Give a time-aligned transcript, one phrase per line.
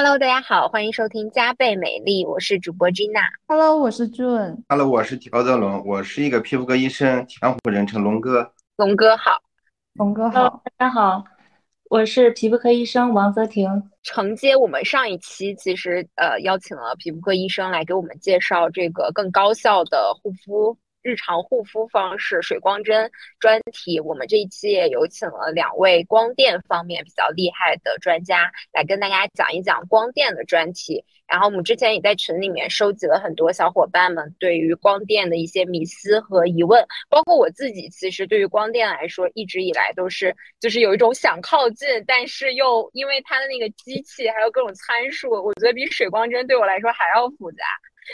[0.00, 3.26] Hello，大家好，欢迎收听加倍美丽，我是主播 Gina。
[3.48, 4.62] Hello，我是 June。
[4.68, 8.52] Hello，我是条泽龙，我是一个皮肤科医生，江湖人称龙哥。
[8.76, 9.42] 龙哥好，
[9.94, 11.24] 龙哥好，大家好，
[11.90, 13.68] 我是皮肤科医生王泽婷。
[14.04, 20.78] 承接我们上一期，其实呃邀请了皮肤科医生来给我们介绍这个更高效的护肤。
[21.02, 31.04] 日常护肤方式水光针专题，我们这一期也有请了两位光电方面比较厉害的专家来跟大家讲一讲光电的专题。
[31.26, 47.62] 然后我们之前也在群里面收集了很多小伙伴们对于光电的一些迷思和疑问，包括我自己，其实对于光电来说，一直以来都是就是有一种想靠近，但是又因为它的那个机器还有各种参数，我觉得比水光针对我来说还要复杂。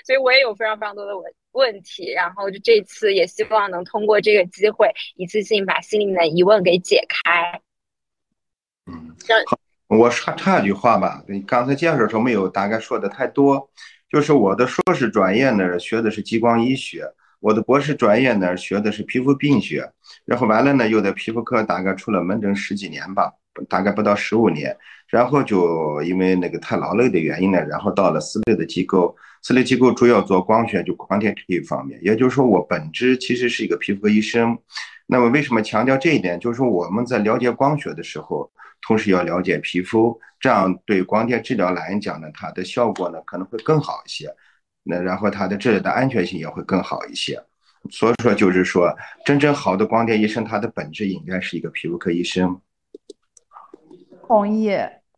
[0.05, 7.61] 所以我也有非常非常多的问问题，然后就这次也希望能通过这个机会，一次性把心里面的疑问给解开。
[8.87, 9.15] 嗯，
[9.47, 13.71] 好，我插插一句话吧，你刚才介绍的时候没有大概说的太多，
[14.11, 19.89] 就是我的硕士专业呢学的是激光医学，我的博士专业呢学的是皮肤病学，
[20.25, 23.33] 然后完了呢又在皮肤科大概出了门诊十几年吧，
[23.69, 29.17] 大概不到十五年，然后就因为那个太劳累的原因呢，然后到了私立的机构。
[29.45, 32.01] 私立机构主要做光学，就光电这一方面。
[32.03, 34.59] 也就是说，我本质其实是一个皮肤科医生。
[35.07, 36.41] 那么，为什么强调这一点？
[36.41, 38.51] 就是说，我们在了解光学的时候，
[38.81, 44.35] 同时要了解皮肤，这样对光电治疗来讲呢，它的效果呢可能会更好一些。
[44.83, 47.39] 那然后它的治疗的安全性也会更好一些。
[47.91, 52.59] 所以说，就是说，真正好的光电医生，他的本质应该是一个皮肤科医生。
[54.27, 54.71] 同意。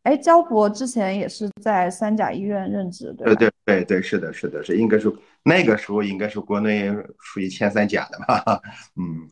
[0.06, 5.12] 哎，焦博之前也是在三甲医院任职，对对对对，是的，是的，是应该是
[5.42, 8.62] 那个时候应该是国内属于前三甲的吧？
[8.94, 9.26] 嗯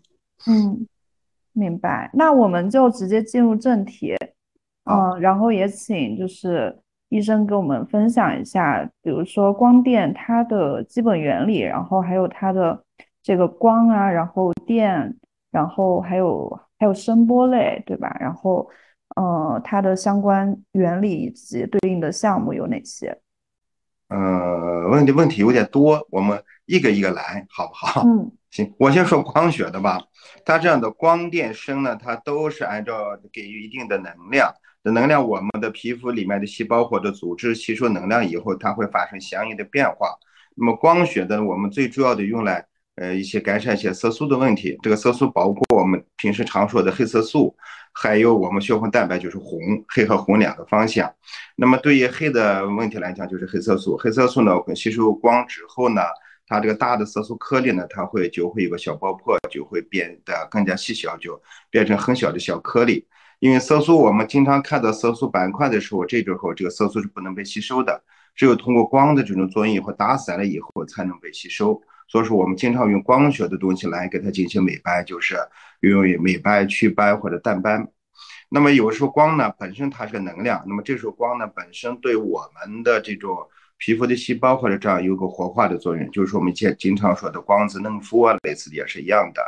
[0.48, 0.86] 嗯，
[1.52, 2.10] 明白。
[2.12, 4.16] 那我们就直接进入正题，
[4.90, 6.76] 嗯，然后也请就是
[7.08, 12.82] 医生给我们分享一下，比如说光电它的基本原理，然后还有它的
[13.22, 15.16] 这个光啊，然后电，
[15.52, 18.16] 然后还有还有声波类，对吧？
[18.18, 18.68] 然后。
[19.14, 23.18] 呃，它的相关原理以及对应的项目有哪些？
[24.08, 28.02] 呃，问的问题有点多，我们一个一个来，好不好？
[28.06, 30.00] 嗯， 行，我先说光学的吧。
[30.44, 34.52] 它这样的光电声呢，它都是按照给予一定的能量，
[34.82, 40.08] 的能量我们的皮肤里面的细胞或者组织吸收能量以后，它会发生相应的变化。
[40.54, 44.78] 那么光学的，我们最主要的用来呃一些改善一些色素的问题。
[44.82, 47.54] 这个色素包括我们平时常说的黑色素。
[47.96, 51.08] 还有我们血红蛋白就是红，黑和红两个方向。
[51.54, 53.96] 那么对于黑的问题来讲，就是黑色素。
[53.96, 56.02] 黑色素呢，我们吸收光之后呢，
[56.48, 61.40] 它这个大的色素颗粒呢，它会就会有个小爆破，就会变得更加细小，就
[61.70, 63.06] 变成很小的小颗粒。
[63.38, 68.02] 因为色素，我们经常看到色素板块的时候，这时候这个色素是不能被吸收的，
[68.34, 71.80] 只有通过光的这种作用以后打散了以后才能被吸收。
[72.06, 75.36] 所以说，我们经常用光学的东西来给它进行美白，就是
[75.80, 77.88] 用于美白、祛斑或者淡斑。
[78.48, 83.36] 那么有时候光呢本身它是个能量，那么这时候光呢本身对我们的这种
[83.78, 89.42] 皮肤的细胞或者这样有个活化的作用，就是我们经经常说的光子嫩肤啊，类似的也是一样的。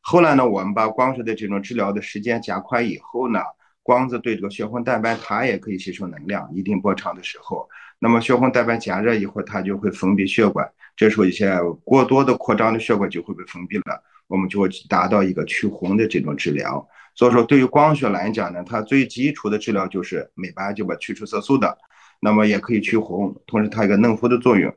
[0.00, 3.38] 后来呢，我们把光学的这种治疗的时间加快以后呢，
[3.84, 7.68] 光子对这个血红蛋白它也可以吸收能量，一定波长的时候，
[8.02, 10.68] 那么血红蛋白加热以后，它就会封闭血管。
[10.96, 16.84] 这时候一些过多的扩张的血管就会被封闭了，我们就会达到一个去红的这种治疗。
[17.14, 21.78] 所以说，对于光学来讲呢，它最基础的治疗就是美白，就把去除色素的，
[22.18, 24.74] 那么也可以去红，同时它一个嫩肤的作用。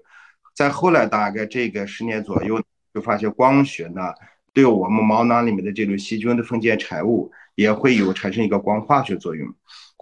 [0.53, 2.62] 在后来大概这个十年左右，
[2.94, 4.13] 就发现光学呢，
[4.53, 9.52] 对我们毛囊里面的这种细菌的分解产物也会有产生一个光化学作用。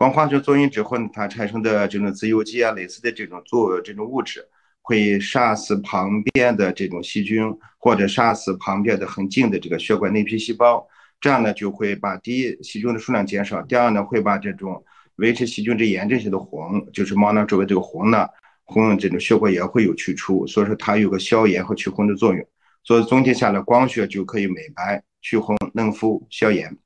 [0.03, 4.45] 光化学作用之后呢，它产生的这种自由基啊类似的这种作这种物质。
[4.85, 7.41] 会杀死旁边的这种细菌，
[7.77, 10.85] 或者杀死旁边的很近的这个血管内皮细胞，
[11.21, 14.83] 这样呢就会把第一细菌的数量减少，第二呢会把这种
[15.15, 18.27] 维持细菌之炎症性的红，就是毛囊周围这个红呢，
[18.65, 22.45] 红这种血管也会有去除，所以说它有个消炎和去红的作用，
[22.83, 26.77] 所以总体下来光学就可以美白、去红、嫩肤、消炎。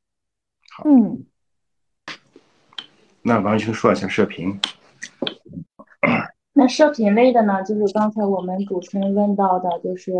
[0.69, 1.25] 好，嗯，
[3.27, 4.57] 那王医生说一下射频。
[6.53, 10.13] 那射频类的呢，就是刚才我们主持人问到的，就是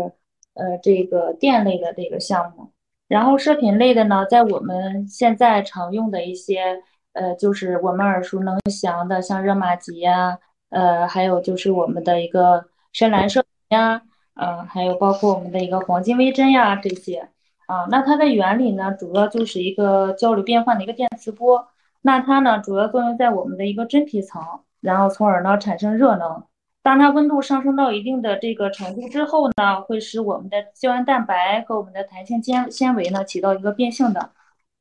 [0.52, 2.70] 呃这个电类的这个项目。
[3.08, 6.82] 然后射频类的呢，在我们现在常用的一些
[7.14, 10.38] 呃，就是我们耳熟能详的，像热玛吉呀，
[10.68, 14.02] 呃，还有就是我们的一个深蓝射频呀，
[14.34, 17.30] 呃，还有包括我们的一个黄金微针呀这些
[17.68, 17.86] 啊。
[17.90, 21.68] 那它的原理呢，主要就是一个交流变换的一个电磁波。
[22.08, 24.42] 那它呢，主要作用在我们的一个真皮层。
[24.80, 26.42] 然后从而呢产生热能。
[26.82, 34.30] 当它温度上升到一定的这个程度之后呢，会使我们的胶原蛋白和我们的弹性纤纤维呢起到一个变性的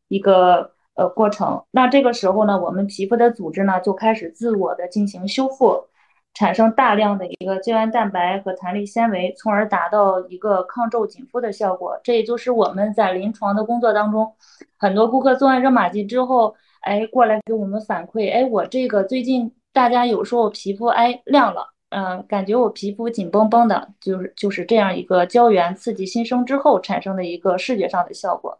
[0.07, 1.63] 一个呃过程。
[1.71, 5.87] 那这个时候呢，我们皮肤的组织呢就开始自我的进行修复，
[6.35, 11.99] 产生大量的一个胶原蛋白和弹力纤维，从而达到一个抗皱紧肤的效果。
[12.03, 14.31] 这也就是我们在临床的工作当中，
[14.77, 16.55] 很多顾客做完热玛吉之后，
[16.87, 21.73] 哎过来给我们反馈，哎我这个最近大家有时候皮肤哎亮了。
[21.89, 28.59] 嗯，感觉我皮肤紧绷绷的，就是就是这样一个胶原刺激新生之后产生的一个视觉上的效果。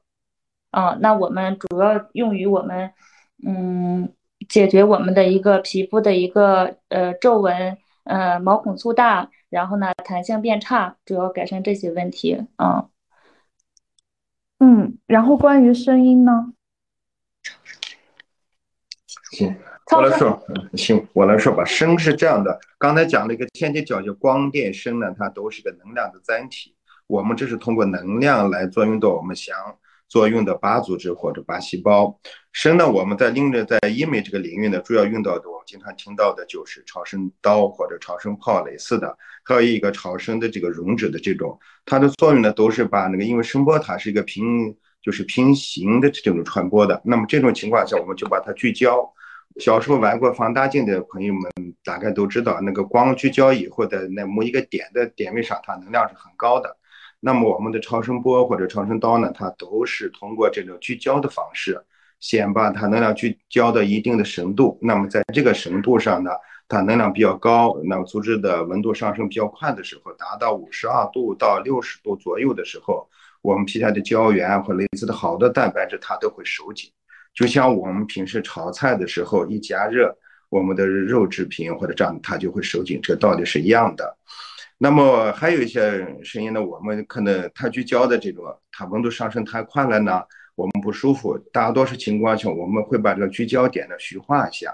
[0.72, 2.90] 嗯，那我们主要用于我们，
[3.46, 4.14] 嗯，
[4.48, 12.46] 解决我们的一个皮肤的一个呃皱纹，呃毛孔粗大，然后呢弹性变差，主要改善这些问题。
[12.58, 12.90] 嗯，
[14.60, 16.54] 嗯，然后关于声音呢？
[19.32, 19.56] 行。
[19.90, 21.64] 我来说，行，我来说吧。
[21.64, 26.76] 声是这样的，刚才讲了一个天体角，就光电声呢，它都是个能量的载体。
[27.08, 29.56] 我们这是通过能量来作用到我们想
[30.10, 32.20] 作用的靶组织或者靶细胞。
[32.52, 49.10] 声呢，我们在另着在医美这个领域呢，主要用到的，我们经常听到的就是超声刀或者超声炮类似的，还有一个超声的这个溶脂的这种，它的作用呢，都是把那个，因为声波它是一个平，就是平行的这种传播的，那么这种情况下，我们就把它聚焦。
[49.60, 51.52] 小时候玩过放大镜的朋友们
[51.84, 56.78] 大概都知道，那个光聚焦以后的那某一个点的点位上，它能量是很高的。
[57.20, 61.84] 那么我们的超声波或者超声刀呢，它都是通过这种聚焦的方式，
[62.20, 64.78] 先把它能量聚焦到一定的深度。
[64.80, 66.30] 那么在这个深度上呢，
[66.68, 73.10] 它能量比较高，那么组织的温度上升比较快的时候，达到五十二度到六十度左右的时候，
[73.42, 76.92] 我们皮下的胶原或类似的好的蛋白质它都会收紧。
[77.38, 80.12] 就像我们平时炒菜的时候，一加热，
[80.50, 84.18] 我们的肉制品或者这样，它就会收紧，这道理是一样的。
[84.80, 90.24] 那么还有一些声音呢，我们可能它聚焦的这种，它温度上升太快了呢，
[90.56, 91.38] 我们不舒服。
[91.54, 94.74] 大多数情况下，我们会把这个聚焦点呢虚化一下，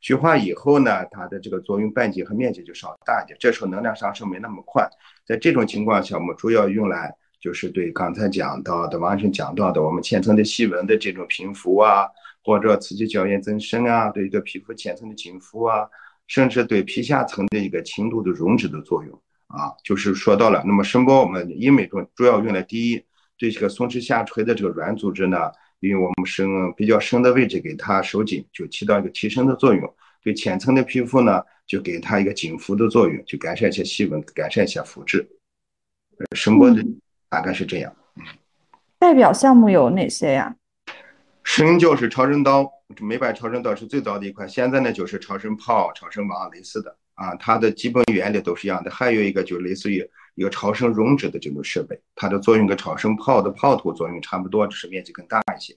[0.00, 4.88] 虚化以后呢，它的这个作用半径和面积就稍大一点，这时候能量上升没那么快。
[5.26, 7.12] 在这种情况下，我们主要用来。
[7.44, 12.08] 就是对刚才讲到的，王医生讲到的，我们浅层的细纹的这种平复啊，
[12.42, 15.86] 或者刺激胶原增生啊，对一个皮肤浅层的紧肤啊，
[16.26, 19.12] 甚至对皮下层的一个轻度的溶脂的作用
[19.48, 20.62] 啊，就是说到了。
[20.64, 23.04] 那么声波我们医美中主要用来第一，
[23.36, 25.36] 对这个松弛下垂的这个软组织呢，
[25.80, 29.86] 因为我们深比较深的位置给它收紧，就起到一个提升的作用；
[30.22, 35.28] 对浅层的皮肤呢，就给它一个紧肤的作用，就改善一些细纹，改善一下肤质。
[36.34, 36.82] 声波的。
[37.34, 38.22] 大概是这样，嗯，
[38.96, 40.54] 代表项目有哪些呀？
[41.42, 42.70] 声就是超声刀，
[43.00, 48.88] 美白超声刀是最早的一款，现在呢就是超声炮、超声网类似的啊，它的基本原理都是一样的。
[48.88, 55.76] 还有一个就类似于一个超声溶脂的这种设备，它的作用跟超声炮的炮头作用差不多，只是面积更大一些。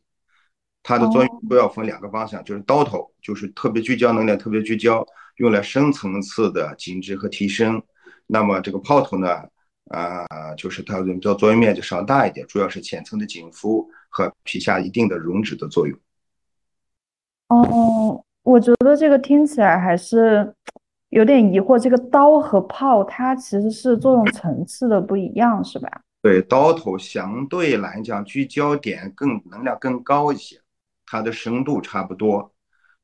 [0.84, 5.04] 它的作用主要分两个方向，就是刀头就是特别聚焦能量，特别聚焦，
[5.38, 7.82] 用来深层次的紧致和提升。
[8.28, 9.42] 那么这个炮头呢？
[9.90, 10.26] 啊，
[10.58, 15.98] 就是它的叫作用面积稍大一点，主要是浅层的紧肤和皮下一定的溶脂的作用。
[17.50, 20.54] 哦，我觉得这个听起来还是
[21.10, 26.02] 有点疑惑，这个刀和炮它其实是作用层次的不一样，是吧？
[26.22, 30.60] 对，刀头相对来讲聚焦点更能量更高一些，
[31.06, 32.52] 它的深度差不多。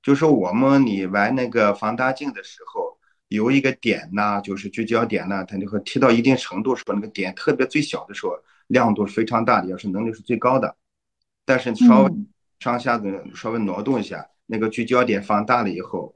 [0.02, 2.93] 就是我们你玩那个放大镜的时候。
[3.34, 8.38] 有一个点呢，就是聚焦点呢，它就会提到一定程度时候，那个点特别最小的时候，
[8.68, 10.76] 亮度是非常大的，也是能力是最高的。
[11.44, 12.12] 但是稍微
[12.60, 16.14] 上下的稍微挪动一下，那个聚焦点放大了以后，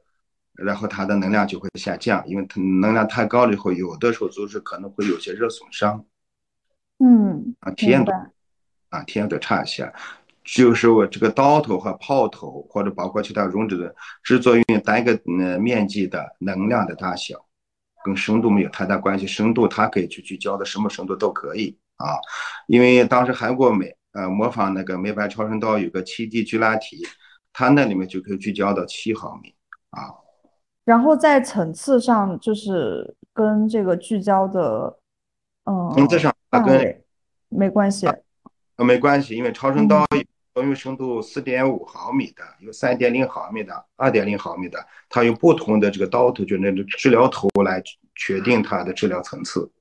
[0.53, 6.05] 然后它的能量就会下降，因为它能量太高了以后，有的时候就是可能会有些热损伤。
[6.99, 8.11] 嗯，啊，体验度
[8.89, 9.91] 啊，体验度差一些。
[10.55, 15.11] 就是我这个刀头和炮头，或者包括其他溶脂的，制作用单个
[15.41, 17.35] 呃面积的能量的大小，
[18.05, 19.27] 跟深度没有太大关系。
[19.27, 22.15] 深度它可以去聚焦的什么深度都可以啊。
[22.67, 27.05] 因为当时韩国美呃模仿那个美白超声刀有个七 D 聚拉体，
[27.51, 29.53] 它那里面就可以聚焦到七毫米
[29.89, 30.15] 啊。
[30.85, 34.97] 然后在层次上就是跟这个聚焦的，
[35.65, 37.03] 嗯，层次上它跟
[37.49, 38.07] 没关系，
[38.77, 40.05] 呃没关系，因为超声刀。
[40.57, 47.79] 作用深度四点五毫米的，有三点零毫米的，二点零毫米的，它用不同的这个刀头，就那个治疗头来
[48.15, 49.71] 决定它的治疗层次。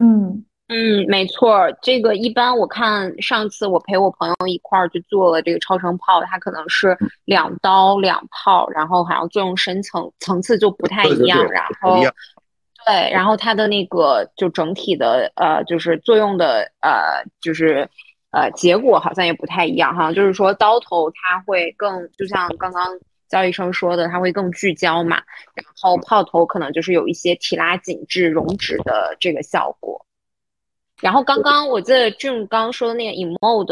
[0.00, 12.00] 嗯，嗯，没错，这个一般我看上次我陪我朋友一块儿去做了这个超声炮，它可能是两刀两炮，然后好像作用深层层次就不太一样，然后
[12.84, 17.88] 对，然后它的那个就整体的呃就是作用的呃就是
[18.34, 22.98] 呃结果好像也不太一样，哈就是说刀头它会更就像刚刚
[23.28, 25.16] 焦医生说的，它会更聚焦嘛，
[25.54, 30.04] 然后炮头可能就是有一些提拉紧致溶脂的这个效果。
[31.00, 33.64] 然后刚刚我记得俊刚说的那个 Emo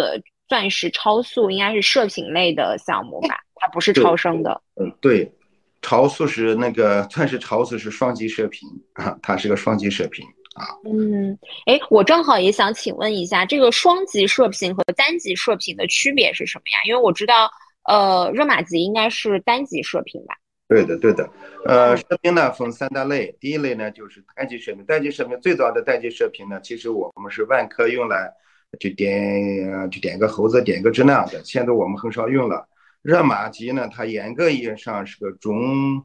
[0.48, 3.38] 钻石超速应该是射频类的项目吧？
[3.54, 4.60] 它不是超声的。
[4.74, 5.32] 嗯，对，
[5.80, 10.66] 超速是那个钻石超速是双极射频啊，它是个双极射频啊。
[10.84, 16.78] 嗯，哎，我正好也想请问一下，这个双极射频和单极射频的区别是什么呀？
[16.88, 17.50] 因为我知道，
[17.88, 20.34] 呃，热玛吉应该是单极射频吧？
[20.68, 21.28] 对的，对的，
[21.66, 28.32] 呃，射频呢分三大类，第一类呢就是单极射频，单极射频最早的单极射频呢，其实我们是万科用来
[28.80, 32.66] 就点就点个猴子点个支那的，现在我们很少用了。
[33.02, 36.02] 热玛吉呢，它严格意义上是个中，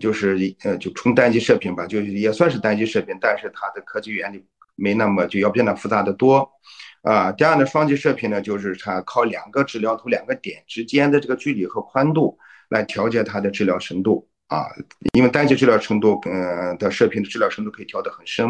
[0.00, 4.44] 就是呃就纯单击射频吧，就也算是单击射频，但是它的科技原理
[4.74, 6.50] 没那么就要比那复杂的多
[7.02, 7.32] 啊。
[7.32, 12.38] 第二呢，双击射频呢，就是它靠两个治疗头两个点之间的这个距离和宽度。
[12.68, 14.64] 来调节它的治疗深度啊，
[15.12, 18.48] 因为单击治疗程度，嗯，的射频的治疗深度可以调得很深，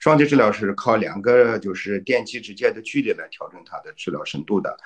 [0.00, 4.76] 双击治疗是靠两个就是电极之间的距离来调整它的治疗深度的。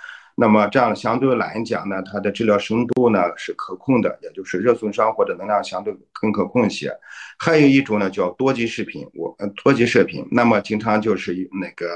[0.40, 6.96] 那么这样相对来讲呢，它的治疗深度呢是可控的，也就是热损伤或者能量相对更可控一些。
[7.40, 11.88] 还有一种呢叫多级射频，我呃多级射频，那么经常就是那个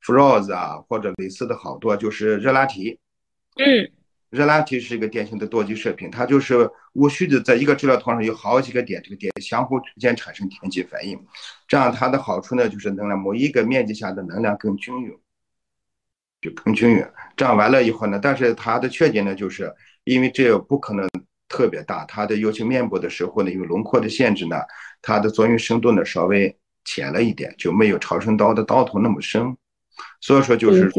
[0.00, 2.98] f r o z e 啊或者类似的好多就是热拉提，
[3.56, 3.92] 嗯。
[4.30, 11.16] 热拉提是一个典型的多级射频，它就是无序的在一个治疗头上有好几个点，这个点相互之间产生电极反应，
[11.68, 15.16] 这样它的好处呢就是能量某一个面积下的能量更均匀，
[16.46, 17.04] 就更均匀。
[17.36, 19.72] 这样完了以后呢，但是它的缺点呢就是
[20.04, 21.08] 因为这不可能
[21.48, 24.56] 特别大，它的尤其面部的时候呢，因为轮廓的限制呢，
[25.02, 29.56] 它的作用深度呢稍微浅了一点，就没有超声刀的刀头那么深。
[30.20, 30.90] 所以说就是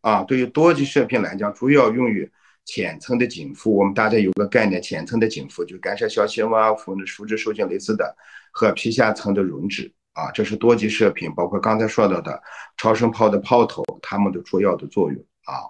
[0.00, 2.30] 啊，对于多级射频来讲，主要用于。
[2.66, 8.14] 浅层的紧肤，我们大家有个概念，浅层的紧肤就干涉小细纹、肤的肤质受精类似的，
[8.52, 12.42] 和皮下层的溶脂啊，这是多级射频，包括刚才说到的
[12.76, 15.62] 超声炮的炮头，它们的主要的作用啊。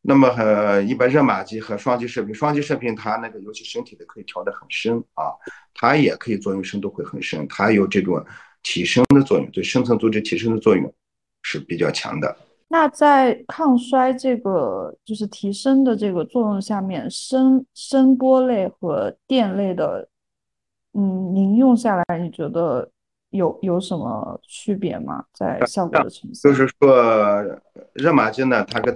[0.00, 5.30] 那么呃，一般热玛吉和双极射频，双极射频它那个尤其身体的可以调得很深啊，
[5.74, 8.24] 它也可以作用深度会很深，它有这种
[8.62, 10.92] 提升的作用，对深层组织提升的作用
[11.42, 12.36] 是比较强的。
[12.66, 20.08] 那在抗衰这个就是提升的这个作用下面，声声波类和电类的，
[20.94, 22.90] 嗯，您用下来，你觉得
[23.32, 25.24] 有有什么区别吗？
[25.34, 26.50] 在效果的呈现？
[26.50, 27.42] 就是说，
[27.94, 28.94] 热玛吉呢，它跟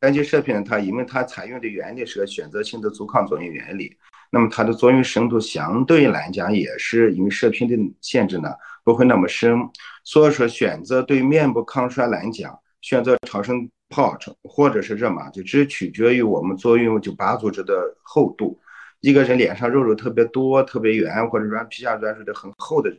[0.00, 3.96] 单击射频，它因为它采用的原理是个选择性的阻抗作用原理，
[4.30, 9.56] 那么它的作用深度相对来讲也是因为射频的限制呢，不会那么深，
[10.02, 12.58] 所以说选择对面部抗衰来讲。
[12.80, 18.58] 选择超声炮或者是热玛吉，只取决于我们作用就靶组织的厚度。
[18.98, 22.98] 一个人脸上肉肉特别多、特别圆，或者软皮下软水的很厚的人，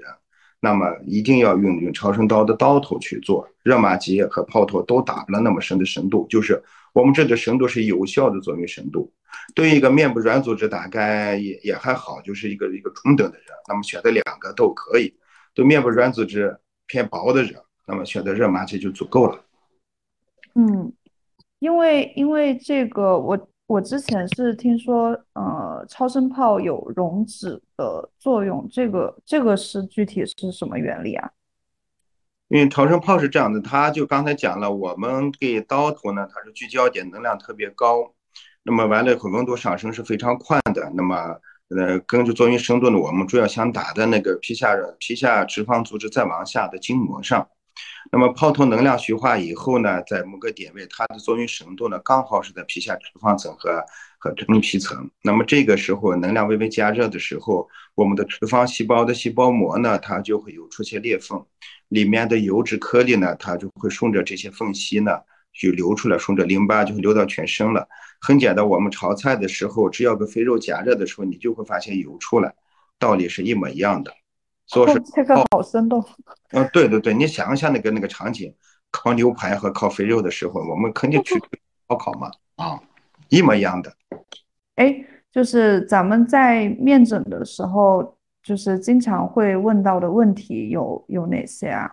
[0.64, 3.46] 那么一定要用用超声刀的刀头去做。
[3.64, 9.12] 热玛吉和炮头都打不了那么深的深度，就是我们这个深度是有效的作用深度。
[9.54, 15.14] 对于一个面部软组织，大概也也还好，就是一个一个中等的人，那么选择两个都可以。
[15.54, 17.56] 对面部软组织偏薄的人，
[17.86, 19.44] 那么选择热玛吉就足够了。
[20.56, 20.94] 嗯，
[21.60, 31.32] 因为因为这个，我我之前是听说，呃，超声炮有溶脂的作用，这个这个是具体是什么原理啊？
[32.50, 38.14] 因为超声炮是这样的，它就刚才讲了，我们给刀头呢，它是聚焦点能量特别高，
[38.64, 41.16] 那么完了以后温度上升是非常快的，那么
[41.70, 47.48] 呃，根据作用深度呢，我们主要想打在那个皮下皮下脂肪组织再往下的筋膜上。
[48.16, 53.84] 那么炮头能量虚化以后呢，在某个点位，它的作用深度呢，刚好是在皮下脂肪层和
[54.20, 55.10] 和真皮层。
[55.24, 61.44] 那么这个时候能量微微加热的时候，我们的脂肪细胞的细胞膜呢，它就会有出现裂缝，
[61.88, 65.18] 里面的油脂颗粒呢，它就会顺着这些缝隙呢，
[65.52, 67.88] 就流出来，顺着淋巴就会流到全身了。
[68.22, 72.54] 很简单，我们炒菜的时候，只要个肥肉加热的时候，你就会发现油出来，
[73.00, 74.14] 道理是一模一样的。
[74.68, 76.04] 说是 这个好生动，
[76.52, 78.54] 嗯，对对对，你想一下那个那个场景，
[78.92, 81.36] 烤牛排和烤肥肉的时候，我们肯定去
[81.90, 82.80] 烧烤嘛，啊，
[83.30, 83.94] 一模一样的。
[84.76, 84.96] 哎，
[85.32, 91.92] 就是咱们在面诊的时候，就是经常会问到的问题有有哪些啊？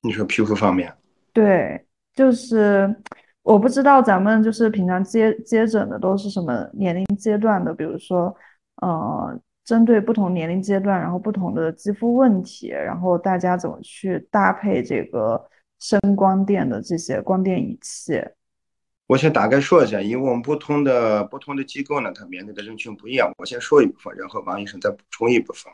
[0.00, 0.92] 你说皮肤方面？
[1.32, 2.92] 对，就是
[3.42, 8.34] 我不知道咱们就是平常接接诊的都是什么年龄阶段的，比如说，
[8.82, 18.20] 呃，针对不同年龄阶段，然后不同的肌肤问题，然后大家怎么去搭配这个声光电的这些光电仪器。
[19.06, 23.30] 我先大概说一下，因为我们不同的不同的机构呢，它面对的人群不一样。
[23.38, 25.70] 我先说一部分，然后王医生再补充一部分。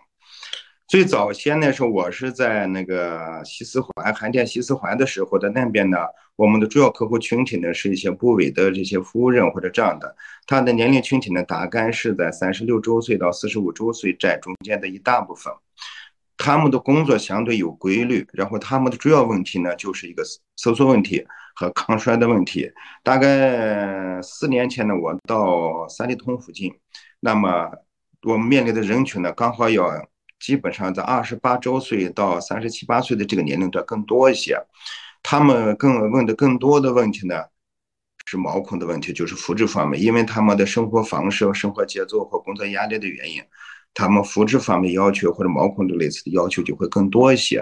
[0.88, 5.99] 最早先那时候，我是在那个西四环汉店西四环的时候在那边呢，
[6.35, 10.16] 我们的主要客户群体呢是一些部委的这些服务人或者这样的，
[10.47, 15.52] 他的年龄群体呢大概是在三十六周岁到四十五周岁这中间的一大部分。
[16.38, 20.23] 他们的工作相对有规律，然后他们的主要问题呢就是一个
[20.57, 21.23] 收缩问题
[21.54, 22.66] 和抗衰的问题。
[23.02, 26.73] 大概四年前呢，我到三里屯附近，
[27.21, 27.71] 那么
[28.23, 29.87] 我们面临的人群呢，刚好要
[30.40, 34.57] 基本上在二十八周岁到三十七八岁的这个年龄段更多一些。
[35.23, 37.42] 他们更问的更多的问题呢，
[38.25, 43.42] 是毛孔的问题，就是肤质方面，因为他们的生活方式、生活节奏和工作压力的原因。
[43.95, 47.61] 他们肤质方面要求或者毛孔的类似的要求就会更多一些。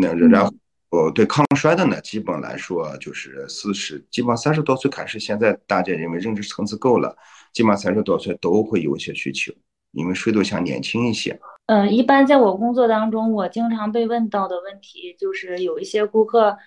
[0.00, 0.54] 那然后，
[0.90, 7.16] 呃，对抗衰的呢，基本来说就是四十，基本上三十多岁开始，现在大家认为认知层次够了，
[7.52, 9.52] 基本上三十多岁都会有一些需求，
[9.92, 11.40] 因为谁都想年轻一些。
[11.66, 16.58] 嗯，一般在我工作当中，我经常被问到的问题就是有一些顾客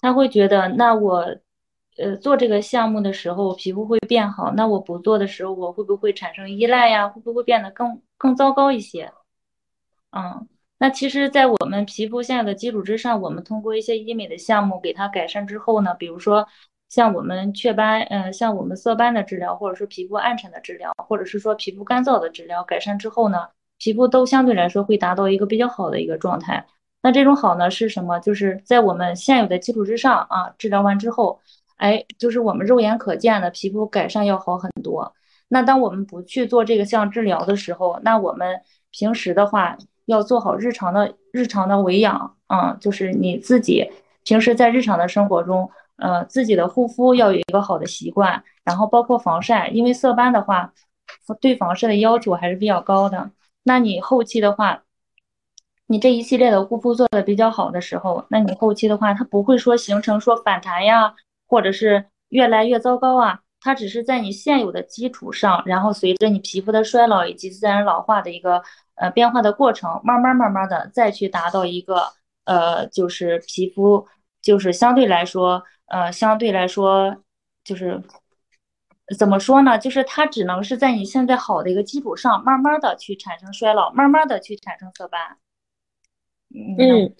[0.00, 1.36] 他会觉得，那我。
[2.00, 4.52] 呃，做这个项目的时候，皮肤会变好。
[4.52, 7.08] 那我不做的时候，我会不会产生依赖呀？
[7.08, 9.12] 会不会变得更更糟糕一些？
[10.12, 10.46] 嗯，
[10.78, 16.46] 那其实，在我们皮肤现在的基础之上，我们通过一些医美的项目给它改善之后呢，比如说
[16.88, 23.48] 像我们雀斑，嗯，像我们色斑的治疗，或者说皮肤暗沉的治疗，或者是说皮肤干燥的治疗，改善之后呢，
[23.78, 26.66] 皮肤都相对来说会达到一个比较好的一个状态。
[27.02, 28.18] 那这种好呢是什么？
[28.20, 31.40] 就是在我们现有的基础之上啊，治疗完之后。
[31.78, 35.14] 哎，就是我们肉眼可见的皮肤改善要好很多。
[35.46, 43.88] 那当我们不去做这个项治疗的时候，那我们平时的话要做好日常的日常的维养啊，就是你自己
[44.24, 50.72] 平时在日常的生活中，呃，自己的护肤要有一个好的习惯，然后包括防晒，因为色斑的话，
[51.40, 53.30] 对防晒的要求还是比较高的。
[53.68, 54.82] 那你后期的话，
[55.86, 61.14] 你这一系列的护肤做的比较好的时候，那你后期的话，它不会说形成说反弹呀。
[61.50, 68.62] 或者是越来越糟糕啊，它只是在你现有的基础上，然后随着你皮肤的衰老以及自然老化的一个
[68.96, 72.12] 呃变化的过程，慢慢慢慢的再去达到一个
[72.44, 74.06] 呃就是皮肤
[74.42, 77.16] 就是相对来说呃相对来说
[77.64, 77.98] 就是
[79.16, 79.78] 怎么说呢？
[79.78, 85.38] 就是它只能是在你现在好的一个基础上，慢慢的去产生衰老，慢慢的去产生色斑。
[86.54, 87.14] 嗯。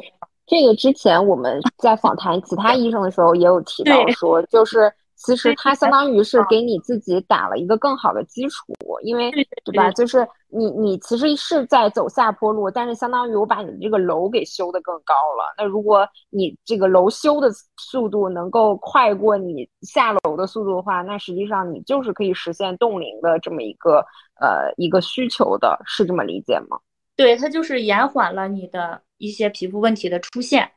[0.50, 9.30] 这个之前我们在访谈其他医生的时候也有提到说，就是其实它相当于是给你自己打了一个更好的基础，因为
[9.64, 9.90] 对吧？
[9.92, 15.54] 就是你你其实是在走下坡路，但是相当于我把你这个楼给修得更高了。
[15.58, 23.98] 那如果你这个楼修的速度能够快过你下楼的速度的话，那实际上你就是可以实现冻龄的这么一个
[24.40, 26.78] 呃一个需求的，是这么理解吗？
[27.16, 29.02] 对，它就是延缓了你的。
[29.20, 30.70] 一些皮肤问题的出现，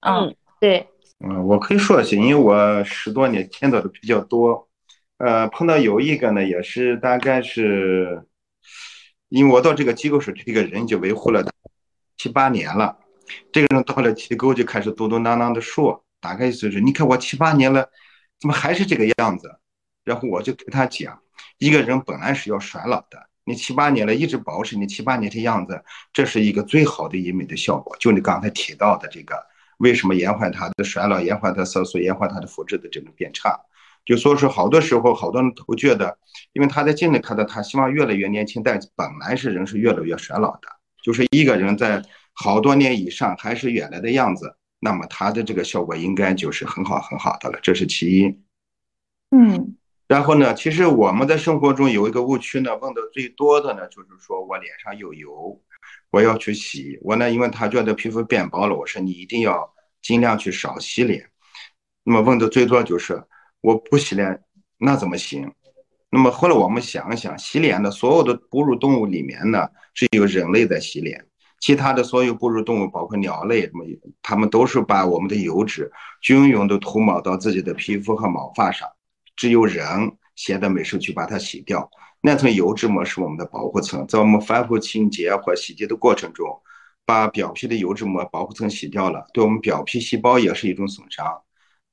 [0.00, 0.84] 嗯，对，
[1.18, 4.68] 嗯，我可以说一些，因为我十多年见到的比较多，
[5.18, 8.22] 呃，碰到有一个呢，也是大概是，
[9.28, 11.42] 因为我到这个机构时，这个人就维护了
[12.18, 12.98] 七八年了，
[13.50, 17.88] 这个人到了机构就开始嘟嘟囔囔的说，大概就是，你看我七八年了，
[18.38, 19.50] 怎么还是这个样子？
[20.04, 21.18] 然后我就跟他讲，
[21.58, 23.18] 一个人本来是要衰老的。
[23.44, 27.96] 你七八年了，一直保持你七八年的样子，这是一个最好的医美的效果。
[27.98, 29.36] 就你刚才提到的这个，
[29.78, 33.58] 为什么延缓它的衰老，延缓它色素，延缓它的肤质的这种变差？
[34.04, 36.16] 就所以说是好多时候，好多人都觉得，
[36.52, 40.68] 因为他在镜里看到他希望越来越年轻，但本来是人是越来越衰老的。
[41.02, 47.58] 就是一个人在好多年以上还是原来的样子，那么他的这个效果应该就是很好很好的了。
[47.62, 48.38] 这是其一。
[49.30, 49.76] 嗯。
[50.06, 55.60] 然后呢，其实我们在生活中有一个误区呢，问的最多的呢，就是说我脸上有油，
[56.10, 56.98] 我要去洗。
[57.02, 61.28] 我呢，因为他觉得皮肤变薄了，我说你一定要尽量去少洗脸。
[62.04, 63.22] 那么问的最多就是
[63.60, 64.40] 我不洗脸，
[64.78, 65.52] 那怎么行？
[66.08, 71.26] 那么后来我们想想，洗脸的所有的哺乳动物里面呢，只有人类在洗脸，
[71.60, 73.84] 其他的所有哺乳动物，包括鸟类什么，
[74.22, 75.90] 它们都是把我们的油脂
[76.22, 78.88] 均匀的涂抹到自己的皮肤和毛发上。
[79.34, 79.84] 只有人
[80.36, 81.90] 现在没事去把它洗掉，
[82.26, 86.60] 那层油脂膜是我们的保护层，在我们反复清洁或洗涤的过程中，
[87.04, 91.24] 把表皮的油脂膜保护层洗掉了，对我们表皮细胞也是一种损伤。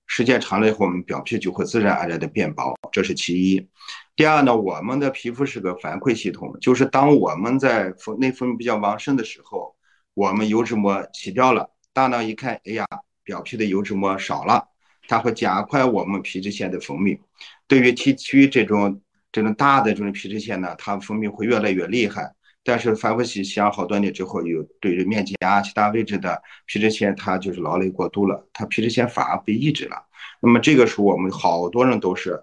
[0.07, 3.69] 时间长了以后，我们表皮就会自然而然的变薄，这是其一。
[4.15, 9.75] 第二呢，我们的皮肤是个反馈系统，就是当我们在内分泌比较旺盛的时候，
[10.15, 12.87] 我们油脂膜洗掉了，大脑一看，哎呀，
[13.23, 14.67] 表皮的油脂膜少了，
[15.07, 17.19] 它会加快我们皮脂腺的分泌。
[17.67, 18.99] 对于 T 区这种
[19.33, 22.33] 这种大的这种皮脂腺呢，它分泌会越来越厉害。
[22.63, 29.97] 但是反复洗洗养好多年之后，有对着面颊啊其他位置的皮脂腺，它就是劳累过度了，它皮脂腺反而被抑制了。
[30.39, 32.41] 那么这个时候，我们好多人都是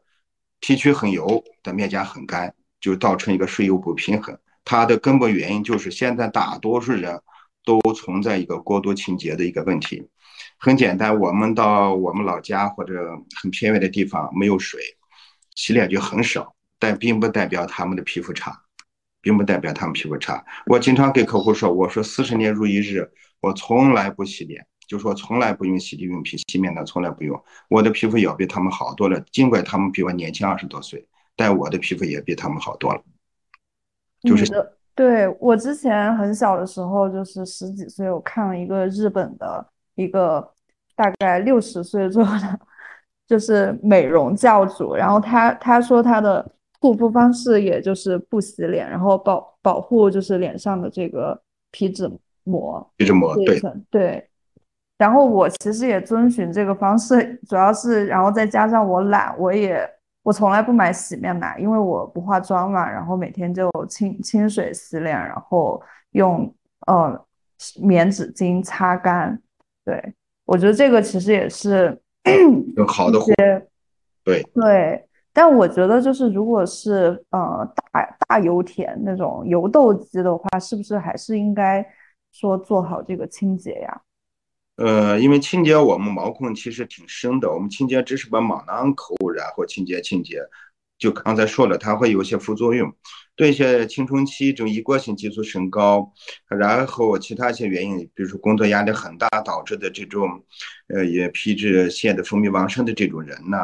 [0.61, 4.37] T 区很油，但面颊很干，就造成一个水油不平衡。
[4.63, 7.19] 它的根本原因就是现在大多数人
[7.65, 10.07] 都存在一个过度清洁的一个问题。
[10.59, 12.95] 很简单，我们到我们老家或者
[13.41, 14.83] 很偏远的地方没有水，
[15.55, 18.61] 洗脸就很少，但并不代表他们的皮肤差。
[19.23, 20.43] 并不代表他们皮肤差。
[20.65, 23.07] 我经常给客户说：“我说四十年如一日，
[23.43, 27.39] 我从来不洗脸，就说从来不用洗涤用品、洗面奶，从来不用。
[27.69, 29.21] 我的皮肤要比他们好多了。
[29.31, 33.03] 尽管他们比我年轻二十多岁，但我的皮肤也比他们好多了。”
[34.25, 34.47] 就是
[34.95, 39.67] 对我之前很小的时候，就是十几岁，我看了一个日本的
[39.97, 40.51] 一个
[40.97, 42.61] 大概六十岁左右的，
[43.29, 46.51] 就是美容教主，然后他他说他的。
[46.81, 51.39] 护肤方式也就是不洗脸，然后保保护就是脸上的这个
[51.71, 52.11] 皮脂
[52.45, 54.27] 膜，皮脂膜对对。
[54.97, 59.87] 然后我其实也遵循这个方式，主要是然后再加上我懒，我也
[60.23, 66.55] 我从来不买洗面奶，因为我不化妆嘛，然后每天就清清水洗脸，然后用
[66.87, 67.27] 呃
[67.81, 69.39] 棉纸巾擦干。
[69.85, 70.15] 对
[70.45, 71.99] 我觉得这个其实也是
[72.75, 73.31] 更好的护，
[74.25, 75.07] 对对。
[75.33, 81.87] 但我觉得，就是如果是呃大大油田那种油痘肌的话，是不是还是应该
[82.33, 84.01] 说做好这个清洁呀？
[84.77, 90.41] 呃，因为清洁我们毛孔其实挺深的，我们清洁只是把毛囊口，然后清洁清洁。
[90.99, 92.93] 就刚才说了，它会有一些副作用，
[93.35, 96.13] 对一些青春期这种一过性激素升高，
[96.49, 100.29] 然后其他一些原因，比如说工作压力很大导致的这种
[100.89, 103.57] 呃也皮脂腺的分泌旺盛的这种人呢。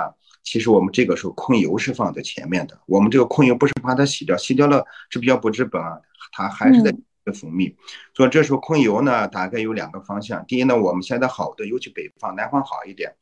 [0.47, 6.93] 其实我们这个时候控油是放在前面的，我们这个控油不是把它洗掉，洗掉了是比较不治本啊，它还是在
[7.33, 7.75] 分泌。
[8.15, 10.47] 所以这时候控油呢，大概有两个方向。
[10.47, 13.13] 第一呢，我们现在好的，尤其北方、南方好一点。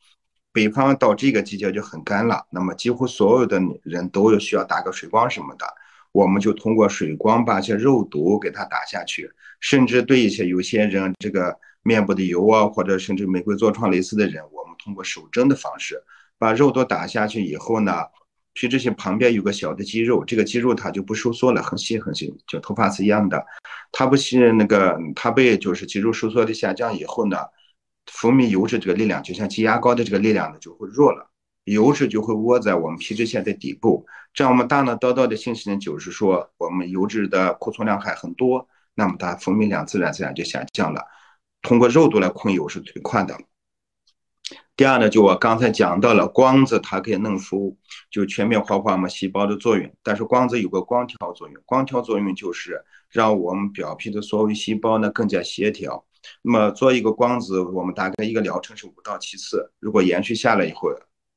[0.53, 5.67] 北方到这个季节就很干了，那么几乎所有的人都有需要打个水光什么的，
[6.13, 16.01] 我们就通过水光把一些肉毒给它打下去，甚至对一些有些人这个面部的油啊，或者甚至玫瑰痤疮类似的人，我们通过手针的方式。
[16.45, 17.91] 把肉都打下去以后呢，
[18.53, 23.43] 皮脂腺旁边有个小的肌肉，这个肌肉它就不收缩了，很细很细，就头发丝一样的。
[23.91, 27.39] 它不是那个，它被就是肌肉收缩的下降以后呢，
[28.13, 31.31] 分泌油脂这个力量，就像挤牙膏的这个力量呢就会弱了，
[31.65, 34.05] 油脂就会窝在我们皮脂腺的底部。
[34.35, 41.03] 这样我们大脑得到的信息呢，就是说我们油脂的库存量还很多，那么它分泌量自然自然就下降了。
[41.63, 43.35] 通过肉毒来控油是最快的。
[44.77, 47.77] 第二呢，就我刚才讲到了光子，它可以嫩肤，
[48.11, 49.91] 就全面活化我们细胞的作用。
[50.03, 56.05] 但是光子有个光调作用，光调作用就是让我们表皮的所有细胞呢更加协调。
[56.43, 60.89] 那么做一个光子，我们大概一个疗程是五到七次，如果延续下来以后。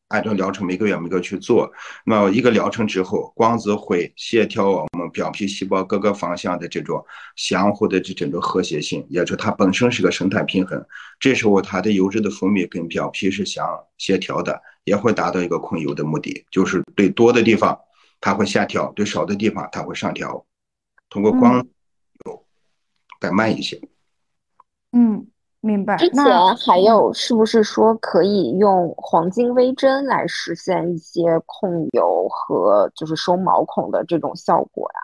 [0.09, 1.69] 按照疗程每个月每个去做，
[2.05, 10.81] 那么一个疗程之后，光子会协调我们表皮细胞各个方向的这种相互的这这种和谐性，也就它本身是个生态平衡。
[11.19, 13.67] 这时候它的油脂的分泌跟表皮是相
[13.97, 17.77] 协调的，也会达到一个控油的目的，就是对多的地方
[18.21, 20.45] 它会下调，对少的地方它会上调。
[21.09, 21.65] 通过光
[22.25, 22.45] 油
[23.19, 23.81] 再慢一些。
[24.93, 25.27] 嗯。
[25.61, 25.97] 明白。
[25.97, 26.23] 之前
[26.55, 34.99] 还有是不是说可以用黄金微针来实现一些控油和就是收毛孔的这种效果呀？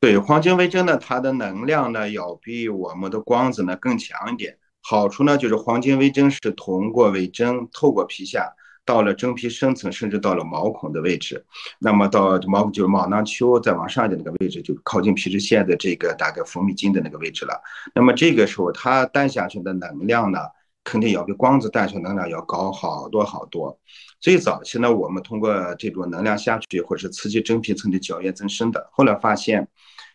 [0.00, 4.56] 对，黄金微针呢，它的能量呢要比我们的光子呢更强一点。
[4.82, 8.50] 好处呢就是黄金微针是通过微针透过皮下。
[8.90, 11.46] 到了真皮深层，甚至到了毛孔的位置，
[11.78, 17.54] 那么到毛就是毛囊丘再往上一点那个位置，就靠近皮脂腺的这个大概分泌筋的那个位置了。
[17.94, 20.40] 那么这个时候它带下去的能量呢，
[20.82, 23.78] 肯定要比光子带去能量要高好多好多。
[24.18, 29.68] 最早期呢，我们通过这种能量下去，或者是刺激真皮层的胶原增生的，后来发现。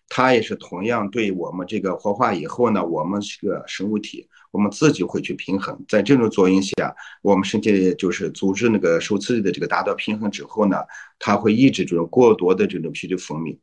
[0.07, 5.78] 它也是同样对我们这个活化以后呢，我们是个生物体，我们自己会去平衡。
[5.86, 10.78] 在这种作用下，我们身体就是组织那个受刺激的这个达到平衡之后呢，
[11.20, 13.58] 它会抑制这种过多的这种皮脂分泌，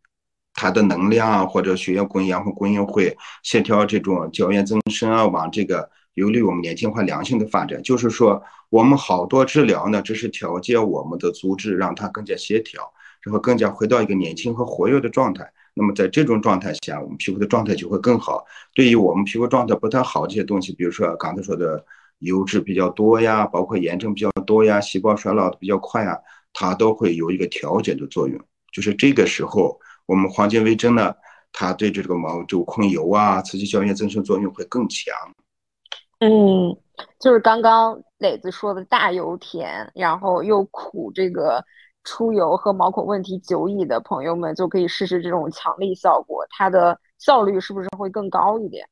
[0.53, 7.83] 它的能量啊，或者血液供应、养分供应会协调这种胶原增生啊，往这个有利于我们年轻化良性的发展。
[7.83, 12.83] 就是说，我们好多治疗呢，只是调节我们的组织，让它更加协调，
[13.23, 15.51] 然后更加回到一个年轻和活跃的状态。
[15.75, 18.45] 那么在这种状态下，我们皮肤的状态就会更好。
[18.75, 21.83] 对于我们皮肤状态不太好这些东西，比如说刚才说的
[22.19, 26.19] 油脂比较多呀，包括炎症比较多呀，细胞衰老的比较快呀，
[26.53, 28.39] 它都会有一个调节的作用。
[28.71, 31.15] 就是这个时候，我们黄金微针呢，
[31.53, 35.15] 它对这个毛就控油啊，刺激胶原增生作用会更强。
[36.21, 36.77] 嗯，
[37.19, 41.65] 就是刚刚磊子说的大油田，然后又苦这个。
[42.05, 48.87] 出油和毛孔问题久矣的朋友们就可以试试这种强力效果，它的效率是不是会更高一点？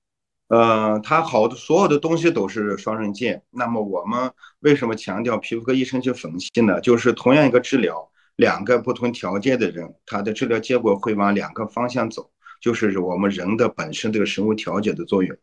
[0.48, 3.42] 呃，它好的所有的东西都是双刃剑。
[3.50, 6.80] 那么我们为什么强调皮肤科医生去分析呢？
[6.80, 15.36] 就是同样一个治疗，两个不同条件的人，他的治疗结果会往两个方向走，就是我们人的本身这个生物调节的作用。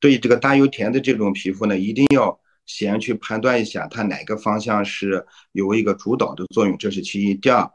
[0.00, 2.38] 对于这个大油田的这种皮肤呢，一定要。
[2.66, 7.34] 先去判断一下，它哪个方向是有一个主导的作用，这是其一。
[7.34, 7.70] 第二，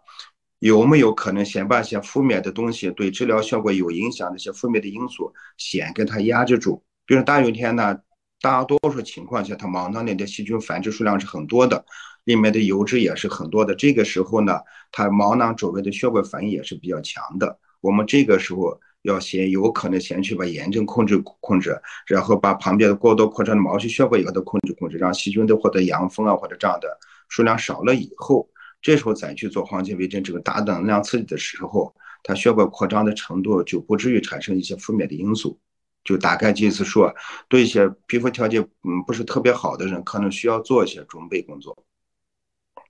[0.60, 6.82] 有没有可能先把一些负面的东西，对治疗效果有影响的一些负面的因素，先给它压制住？
[7.06, 7.98] 比如大雨天呢，
[8.42, 11.86] 大多数情况下，它毛囊里的细菌繁殖数量是很多的，
[12.24, 13.76] 里面的油脂也是很多的。
[13.76, 14.60] 这个时候呢，
[14.92, 17.60] 它毛囊周围的血管反应也是比较强的。
[17.82, 18.80] 我们这个时候。
[19.04, 26.98] 要先有可能先去把炎症控制控制，然后把旁边的过多扩张的毛细血管也给它控制控制，让细菌的或者阳风啊或者这样的
[27.30, 28.50] 数量少了以后，
[28.82, 35.60] 这时候再去做黄金微针这个大能量刺激的时候，它血管扩张的程度就不至于产生一些负面的因素。
[36.04, 37.14] 就大概意思说，
[37.48, 41.78] 对一些皮肤条件嗯不是特别好的人，可能需要做一些准备工作。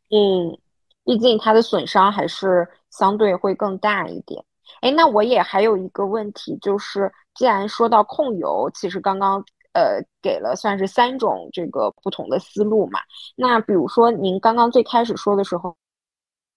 [0.10, 0.58] 嗯，
[1.04, 4.44] 毕竟它的损伤还是相对会更大一点。
[4.82, 13.00] 哎，那我也还有一个问题，就是既然说到控油，其实刚刚呃给了算是三种这个不同的思路嘛。
[13.36, 15.76] 那比如说您刚刚最开始说的时候，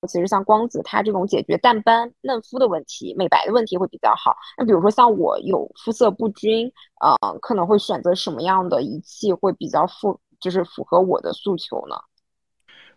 [0.08, 4.34] 其实像光子它这种解决淡斑嫩肤的问题、美白的问题会比较好。
[4.58, 6.70] 那比如说像我有肤色不均，
[7.00, 11.96] 呃，可能会选择什么样的仪器会比较符，就是符合我的诉求呢？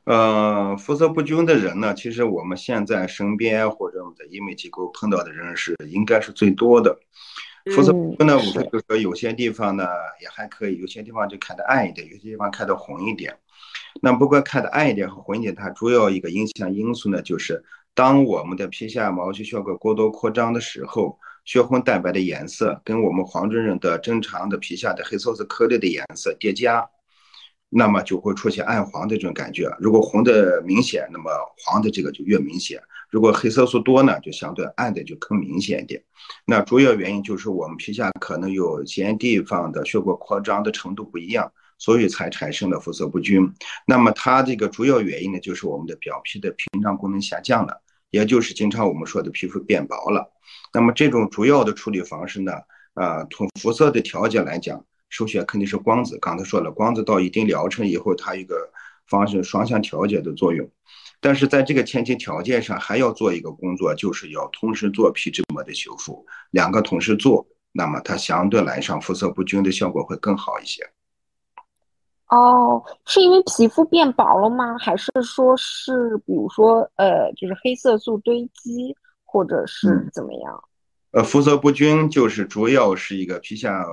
[0.06, 6.96] 呃，肤色不均的人呢，其实我们现在身边或者我们在医美机构碰到的人是应该是最多的。
[7.76, 9.88] 肤色不均呢，我们就说有些地方呢
[10.22, 13.36] 也还可以，有些地方就看的暗一点，有些地方看的红一点。
[14.00, 17.64] 那不过看的暗一点和红一点，它主要一个影响因素呢，就是
[17.96, 26.88] 当我们的皮下毛细血管过多扩张的时候，血红蛋白的颜色跟我们黄种人的正常的皮下的黑色素颗粒的颜色叠加。
[27.70, 29.70] 那么就会出现暗黄的这种感觉。
[29.80, 32.82] 如果红的明显，那么黄的这个就越明显。
[33.10, 36.02] 如果黑色素多呢，就相对暗的就更明显一点。
[36.46, 43.52] 那主要原因就是我们皮下可能有些地方的血管扩张的程度不一样，所以才产生了肤色不均。
[43.86, 50.32] 那么它这个主要原因呢，就是我们的表皮的屏障功能下降了，也就是经常我们说的皮肤变薄了。
[50.74, 52.54] 那么这种主要的处理方式呢，
[52.94, 54.84] 啊，从肤色的调节来讲。
[55.16, 58.70] 首选肯定是光子，刚才说了，光子到一定疗程以后，它一个
[59.08, 60.70] 方式双向调节的作用。
[61.22, 70.84] 但是在这个前提条件上，还要做一个工作，就是要同时做皮脂膜的修复，两个同时做，那么它相对来上肤色不均的效果会更好一些。
[72.28, 74.78] 哦，是因为皮肤变薄了吗？
[74.78, 80.62] 还是说是比如说呃，就是黑色素堆积，或者是怎么样？
[81.12, 83.86] 呃，肤色不均就是主要是一个皮下。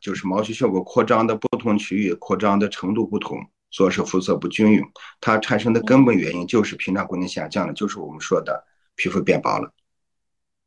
[0.00, 3.38] 就是毛细血管扩张的不同区域扩张的程度不同，
[3.70, 4.82] 所以说肤色不均匀。
[5.20, 8.64] 它产生的根本原因就是屏障功能下降了，就是我们说的
[8.96, 9.72] 皮肤变薄了。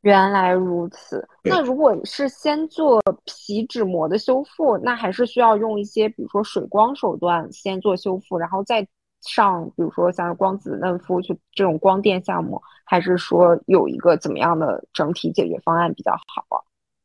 [0.00, 1.28] 原来如此。
[1.44, 8.84] 那如果是先做皮脂膜的修复，那还是需要用一些，比如说水光手段先做修复，然后再
[9.20, 16.58] 上，比如说像光子嫩肤去这种光电项目，还是说有一个怎么样的整体解决方案比较好啊？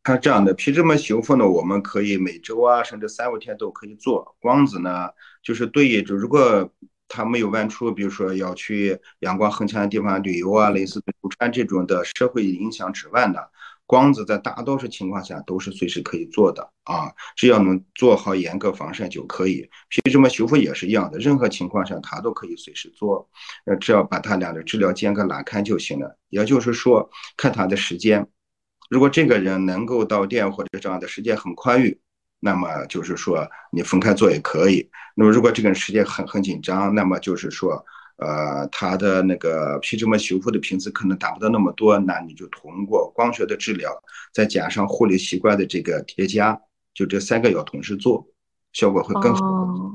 [0.07, 4.37] 它这样的皮脂膜修复呢，我们可以每周啊，甚至三五天都可以做。
[4.39, 5.09] 光子呢，
[5.43, 6.71] 就是对于就如果
[7.09, 13.39] 他没有外出，比如说要去阳光很强的地方旅游啊，类似流川这种的社会影响之外呢，
[13.85, 19.69] 光子在大多数情况下都是随时可以做的啊，只要能做好严格防晒就可以。
[19.89, 23.29] 皮脂膜修复也是一样的，任何情况下它都可以随时做，
[23.65, 26.17] 呃，只要把它俩的治疗间隔拉开就行了。
[26.29, 28.25] 也就是说，看他的时间。
[28.89, 31.99] 如果这个人能够到店或者这样的时间很宽裕，
[32.39, 34.89] 那么就是说你分开做也可以。
[35.15, 37.83] 那么如果这个人时间很很紧张，那么就是说，
[38.17, 43.91] 呃，他的那个皮脂膜修复的频次可能达不到那么多，那你就通过光学的治疗，
[44.31, 46.59] 再加上护理习惯的这个叠加，
[46.93, 48.27] 就这三个要同时做，
[48.73, 49.43] 效果会更好。
[49.43, 49.91] 哦，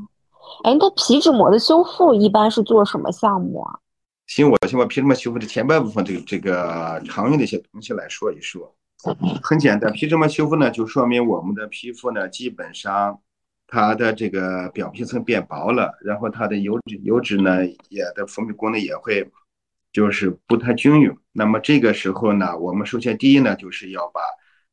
[0.64, 3.78] 哎，那皮脂膜的修复一般是做什么项目啊？
[4.26, 8.74] 行，我先把皮脂膜修复的前半部分这个这个常用的一些东西来说一说。
[9.42, 13.20] 很简单，皮脂膜修复呢，就说明我们的皮肤呢，基本上
[13.66, 19.28] 它的这个表皮层变薄了，然后它的油脂油脂呢也的分泌功能也会
[19.92, 21.12] 就是不太均匀。
[21.32, 24.20] 那么这个时候呢，我们首先第一呢，就是要把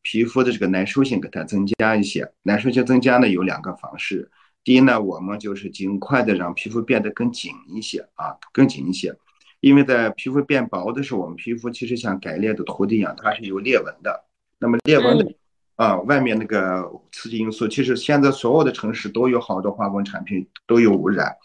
[0.02, 2.32] 皮肤的这个耐受性给它增加一些。
[2.44, 4.30] 耐受性增加呢有两个方式，
[4.64, 9.16] 第一呢，我们就是尽快的让皮肤变得更紧一些啊，更紧一些。
[9.62, 14.26] 因为在皮肤变薄的时候，我们皮肤其实像改裂的土地一样，它是有裂纹的。
[14.58, 15.34] 那么裂纹的
[15.76, 21.36] 啊，外面那个刺激因素，其实现在所有的城市都有好多化工产品都有污染。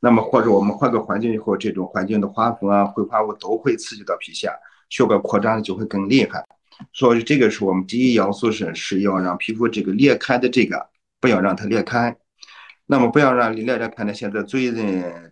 [0.00, 4.54] 那么或者我们换个环境以后，这种环境的花粉啊、挥发物都会刺激到皮下，
[4.90, 6.44] 血管扩张就会更厉害。
[6.92, 10.86] 所以这个是我们第一要素是是要让皮肤这个裂开的这个
[11.20, 12.14] 不要让它裂开。
[12.86, 14.12] 那么不要让李亮亮看到？
[14.12, 14.70] 现在最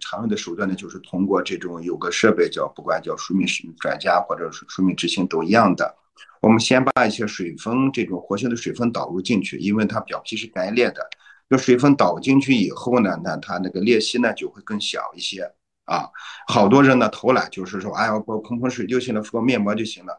[0.00, 3.46] 常用的手段呢，就是通过这种有个设备叫，不管叫舒敏
[3.78, 5.94] 专家或者是舒敏执行都一样的。
[6.40, 11.06] 我们先把一些水分，这种活性的水分导入进去，因为它表皮是干裂的。
[11.48, 15.42] 这水分导进去以后呢，那它那个裂隙呢就会更小一些
[15.84, 16.08] 啊。
[16.48, 20.18] 好多人呢偷懒，就是说，哎呀，我喷喷水就行了，敷个面膜就行了。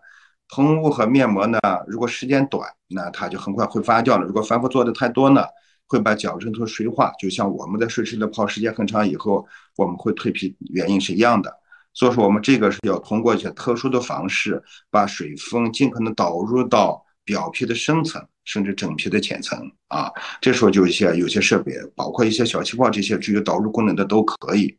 [0.55, 4.25] 喷雾和面膜呢，如果时间短，那它就很快会发酵了。
[4.27, 5.43] 如果反复做的太多呢？
[5.93, 11.55] 会把角质层水化，就像我们在水池里泡时间很长以后，我们会蜕皮，原因是一样的。
[11.93, 20.11] 所以说，我们这个是要通过一些特殊的方式，把水分尽可能导入到表皮的深层，甚至整皮的浅层啊。
[20.41, 24.75] 这时候就一些有些设备，包括一些小气泡这些具有导入功能的都可以。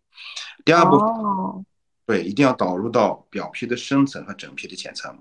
[0.65, 1.65] 第二步，
[2.07, 5.17] 对，一定要导入到表皮的深层和整皮的浅层。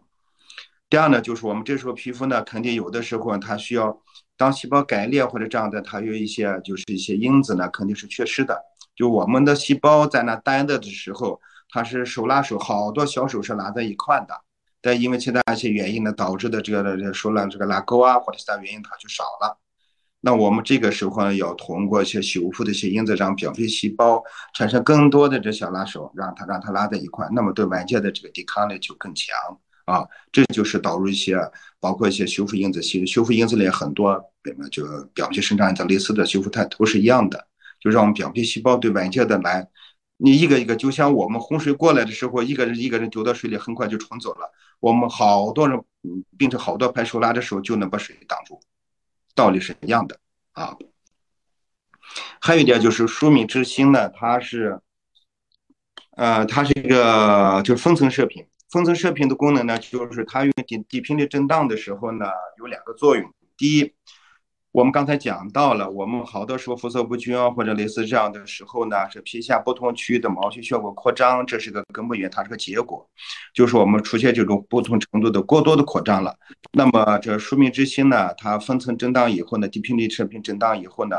[0.89, 4.01] 第二呢，就是我们这时候皮肤呢，肯定有的时候它需要。
[4.37, 8.59] 当细胞改裂或者这样的，它有一些就是一些因子呢，肯定是缺失的。
[8.95, 14.33] 就我们的细胞在那待着的时候，它是手拉手，好多小手是拉在一块的。
[14.81, 19.57] 但因为其他一些原因呢，导致的这个手拉这个拉钩啊，或者其他原因，它就少了。
[20.19, 29.35] 那我们这个时候呢，要通过一些修复的一些因子，让表皮细胞产生更多的这小拉手，让它让它拉在一块，那么对外界的这个抵抗力就更强。
[29.85, 31.37] 啊，这就是导入一些，
[31.79, 34.31] 包括一些修复因子，修修复因子里很多，
[34.71, 37.47] 就表皮生长的类似的修复态都是一样的，
[37.79, 39.67] 就让我们表皮细胞对外界的来，
[40.17, 44.51] 你一个一个，就像我们洪水过来的时候，一个人一个人丢到水里，很快就冲走了。
[44.79, 45.81] 我们好多人，
[46.37, 48.59] 并且好多拍手拉着手就能把水挡住，
[49.35, 50.17] 道理是一样的
[50.53, 50.75] 啊。
[52.39, 54.79] 还有一点就是舒敏之星呢，它是，
[56.11, 58.45] 呃，它是一个就是分层射频。
[58.73, 62.25] 分层射频的功能呢，就是它用低低频率震荡的时候呢，
[62.57, 63.31] 有两个作用。
[63.55, 63.93] 第一，
[64.71, 73.07] 我们刚才讲到了，我们好多时候肤色不均啊，或者类似这样的时候呢，是皮下不同区域的毛细血管扩张，这是个根本原因，它是个结果，
[73.53, 76.35] 就是我们出现这种不同程度的过多的扩张了。
[76.71, 81.17] 那么这舒明之星呢，它分层震荡以后呢，低频率射频震荡以后呢。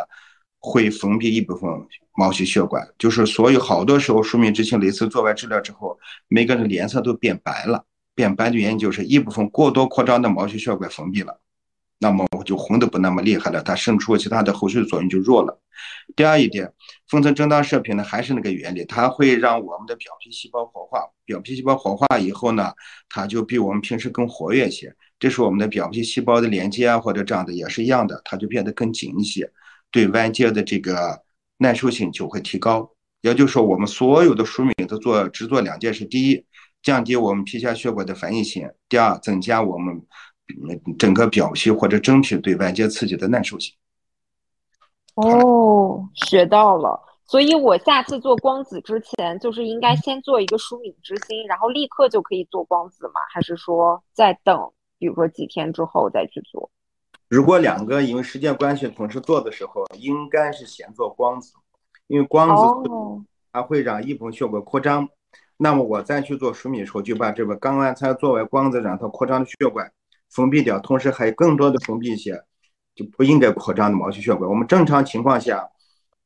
[0.64, 1.70] 会封闭一部分
[2.16, 5.98] 毛细血管，就是所以好多时候，舒敏之星类似做完治疗之后，
[6.28, 7.84] 每个人脸色都变白了。
[8.14, 11.40] 变白的原因就是一部分过多扩张的毛细血管封闭了，
[11.98, 15.60] 那么我就红的不那么厉害了，它渗出其他的后续作用就弱了。
[16.14, 16.72] 第二一点，
[17.08, 22.72] 分层震荡射频呢，还是那个原理，它会让我们的表皮细胞活化，表皮细胞活化以后呢，
[23.08, 24.94] 它就比我们平时更活跃一些。
[25.18, 29.50] 这是我们的表皮细胞的连接啊，或者这样的也是一样的，它就变得更紧一些。
[29.94, 31.22] 对外界的这个
[31.58, 36.44] 耐受性就会提高，也就是说，我们所有的舒敏都做只做两件事：第一，
[36.82, 40.04] 降低我们皮下血管的反应性；第二，增加我们
[40.98, 43.72] 整个表皮或者真皮对外界刺激的耐受性。
[45.14, 47.00] 哦，学到了。
[47.24, 53.20] 所以我下次做光子之前，就是应该先做一个舒敏之星，然后立刻就可以做光子吗？
[53.32, 56.68] 还是说再等，比如说几天之后再去做？
[57.34, 61.52] 如果两个因为时间关系同时做的时候，应该是先做光子，
[62.06, 62.62] 因为光子
[63.52, 65.08] 它会让一部分血管扩张。
[65.56, 69.90] 那么我再去做舒敏的时候，就把这个刚刚才做完光子让它扩张的血管
[70.30, 72.40] 封闭掉，同时还有更多的封闭一些
[72.94, 74.48] 就不应该扩张的毛细血管。
[74.48, 75.68] 我们正常情况下，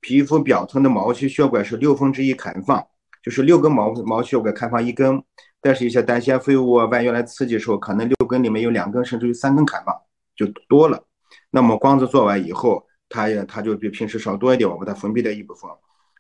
[0.01, 2.87] 皮肤表层的毛细血管是六分之一开放，
[3.23, 5.25] 就是六根毛毛细血管开放一根，
[5.63, 9.99] 但是一些代谢废物啊外源来刺激的时候，可能六根里面有两根甚至于三根开放。
[10.39, 11.05] 就多了，
[11.51, 15.69] 那么光子做完以后，它也它就比平时少多一点，我把它封闭掉一部分。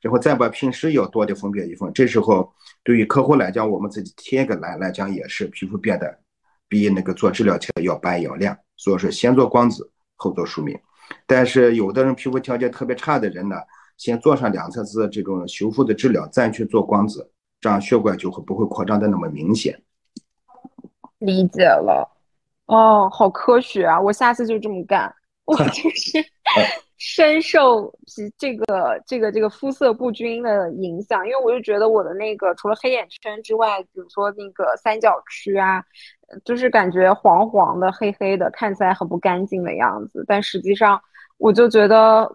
[0.00, 1.92] 然后再把平时要多的分辨一份。
[1.92, 2.52] 这时候
[2.84, 6.18] 对于客户来讲，我们自己贴个蓝来讲也是皮肤变得
[6.68, 8.56] 比那个做治疗前要白要亮。
[8.76, 10.78] 所以说先做光子后做舒敏。
[11.26, 13.56] 但是有的人皮肤条件特别差的人呢，
[13.96, 19.82] 先做上两侧子这种修复的治疗，再去做光子，这样血管就会不会扩张的那么明显。
[21.18, 22.17] 理解了。
[22.68, 24.00] 哦，好科学啊！
[24.00, 25.12] 我下次就这么干。
[25.44, 26.24] 我 就是
[26.98, 35.82] 深受皮这个这个这个肤色不均的影响，因为我就觉得我的那个除了黑眼圈之外，比如说那个三角区啊，
[36.44, 40.22] 就是感觉黄黄的、黑黑的，看起来很不干净的样子。
[40.28, 41.00] 但实际上，
[41.38, 42.30] 我就觉得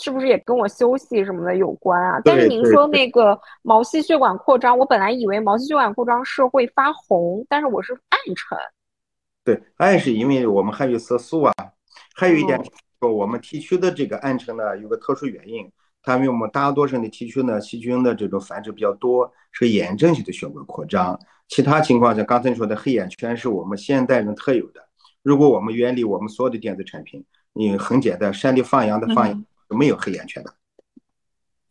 [0.00, 2.18] 是不是也跟我休息什么的有关啊？
[2.24, 8.56] 但是您说那个毛细血管扩张，我本来以为毛细血管扩张是会发红，但是我是暗沉。
[9.46, 11.54] 对，暗是因为我们还有色素啊，
[12.16, 12.60] 还有一点
[12.98, 15.70] 说我们提取的这个暗沉呢，有个特殊原因，
[16.02, 21.16] 它因为我们大多数的提取呢，细菌的这种繁殖比较多，是炎症性的血管扩张。
[21.46, 24.84] 其他情况下，刚才你说的黑眼圈是我们现代人特有的。
[25.22, 30.52] 如果我们远离我们所有的电子产品，你很简单，山里放羊的放羊没有黑眼圈的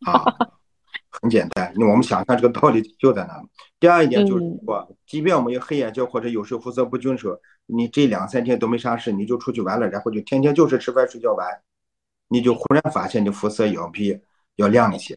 [0.10, 0.55] 啊。
[1.20, 3.42] 很简单，那我们想看这个道理就在那。
[3.78, 7.28] 第二一点就是说，即便我们有黑眼圈或者有时候肤色不均时，
[7.66, 11.46] 你这两三天都没啥事，你就出去玩了，然后就天天就是吃饭睡觉玩，
[12.28, 14.18] 你就忽然发现你肤色要比
[14.56, 15.16] 要亮一些。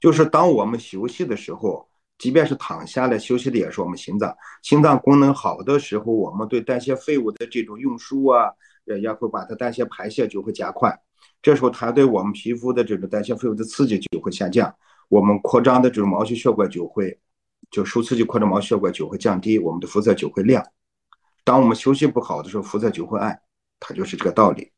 [0.00, 8.50] 就是当我们休息的时候，即便是躺下来休息的也是我们心脏，心脏功能好的时候，我们对代谢废物的这种运输啊，
[9.00, 10.96] 也会把它代谢排泄就会加快，
[11.42, 14.74] 这时候它对我们皮肤的这种代谢废物的刺激就会下降。
[15.08, 17.18] 我们扩张的这种毛细血管就会，
[17.70, 20.64] 就受刺激扩张毛细血管就会降低，我们的肤色就会亮。
[21.44, 23.40] 当我们休息不好的时候，肤色就会暗，
[23.80, 24.70] 它就是这个道理。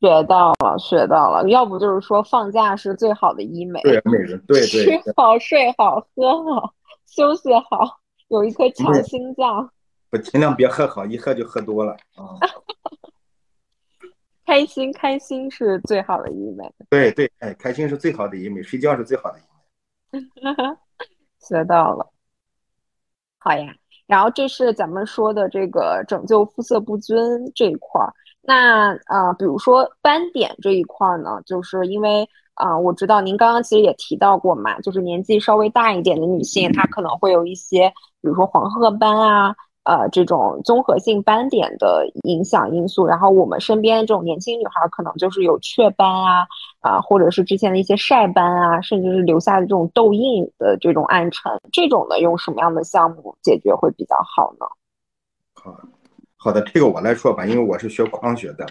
[0.00, 1.48] 学到了，学到了。
[1.50, 6.74] 要不就是说放假是最好的医美，对美人，对对，吃好睡好喝好
[7.06, 9.70] 休息好，有一颗强心脏。
[10.08, 12.34] 不尽量别喝好，一喝就喝多了啊。
[14.50, 16.68] 开心，开心是最好的医美。
[16.88, 19.42] 对对，哎，开心是最好的医美，睡觉是最好的医
[20.12, 20.20] 美。
[21.38, 22.10] 学到了，
[23.38, 23.72] 好呀。
[24.08, 27.16] 然后这是咱们说的这个拯救肤色不均
[27.54, 28.12] 这一块儿。
[28.40, 37.88] 那啊，比如说斑点这一块儿呢，就是因为啊，我知道您刚刚其实也提到过嘛，就是年纪稍微大一点的女性，她可能会有一些，
[38.20, 39.54] 比如说黄褐斑啊。
[39.82, 46.46] 呃，这种综合性斑点的影响因素，然后我们身边的这种年轻女孩可能就是有雀斑啊，
[46.80, 54.66] 啊，或者是之前的一些晒斑啊，甚至是留下的这种痘印的这种暗沉，这种的用什么样的项目解决会比较好呢？
[55.54, 55.74] 好，
[56.36, 58.66] 好的，这个我来说吧，因为我是学光学的，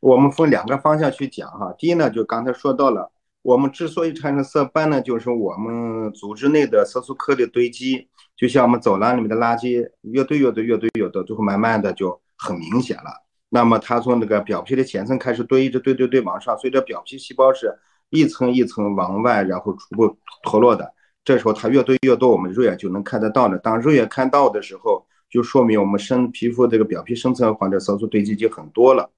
[0.00, 1.74] 我们分两个方向去讲哈。
[1.76, 3.12] 第一呢，就刚才说到了，
[3.42, 8.08] 我们之所以产生色斑呢，就是我们组织内的色素颗粒堆积。
[8.36, 13.22] 就像我们走廊里面的垃圾越堆越堆越堆越多，最后慢慢的就很明显了。
[13.48, 17.72] 那么它从那个表皮的浅层开始堆，一直堆堆堆往上，随着表皮细胞是
[18.10, 20.92] 一层一层往外，然后逐步脱落的。
[21.24, 23.56] 这时候它越堆越多，我们肉眼就能看得到了。
[23.58, 29.08] 当肉眼看到的时候，就说明我们深皮肤这个表皮深层或者色素堆积已经很多了。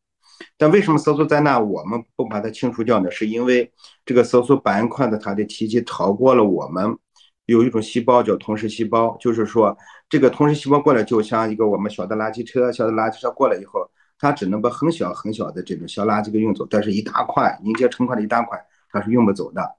[0.59, 3.11] 但为什么色素在那我们不把它清除掉呢？
[3.11, 3.73] 是因为
[4.05, 6.99] 这个色素斑块的它的体积超过了我们。
[7.47, 9.77] 有一种细胞叫同时细胞，就是说
[10.09, 13.89] 这个同时细胞过来，就像一个我们小的垃圾车，小的垃圾车过来以后，
[14.19, 18.59] 它只能把很小很小的这种小垃圾给运走，但是一大块凝结成块的一大块，
[18.91, 19.77] 它是运不走的。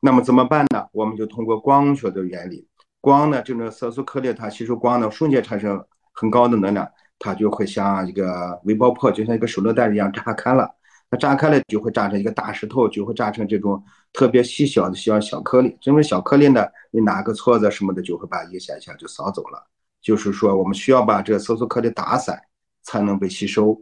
[0.00, 0.86] 那么怎么办呢？
[0.92, 2.66] 我们就通过光学的原理，
[3.00, 6.86] 光呢这种色素颗粒它吸收光呢，瞬间产生很高的能量，
[7.18, 10.68] 它就会像一个微爆破，就像一个手榴弹一样炸开了。
[11.14, 13.80] 它炸开了就会炸成一个大石头，就会炸成这种
[14.12, 15.76] 特别细小的小小颗粒。
[15.80, 19.64] 这种小颗粒呢，你拿个撮子什么的，就会把一下一下就扫走了。
[20.02, 22.36] 就是说，我们需要把这个色素颗粒打散，
[22.82, 23.80] 才能被吸收。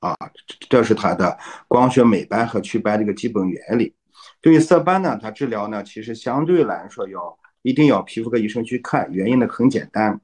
[0.00, 0.14] 啊，
[0.68, 1.38] 这是它的
[1.68, 3.94] 光学美白和祛斑的一个基本原理。
[4.42, 9.10] 对于色斑呢，它治疗呢，其实相对来说要一定要皮肤科医生去看。
[9.10, 10.20] 原因呢很简单，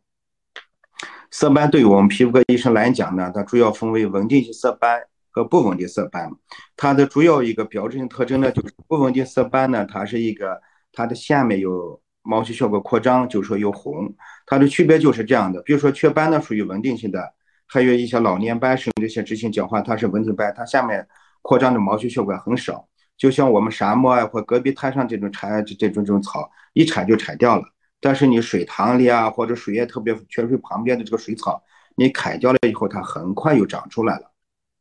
[1.30, 5.05] 色斑对于我们皮肤科医生来讲呢，它主要分为稳定性色斑。
[5.35, 6.30] 和不稳定色斑，
[6.76, 10.61] 它的主要一个标志性特征呢，就是不稳定色斑呢，它是一个
[10.93, 14.14] 它的下面有毛细血管扩张，就是说有红。
[14.47, 17.35] 它的区别就是这样的，比如说雀斑呢属于稳定性的，
[17.66, 21.05] 还有一些老年斑甚至一些脂性角化，它是稳定斑，它下面
[21.43, 22.87] 扩张的毛细血管很少。
[23.16, 27.64] 就像我们沙漠啊或戈壁滩上这种柴这这种这种草，一铲就铲掉了。
[28.01, 31.61] 但是你水塘里啊或者水源特别泉水旁边的这个水草，
[31.97, 34.30] 你砍掉了以后，它很快又长出来了。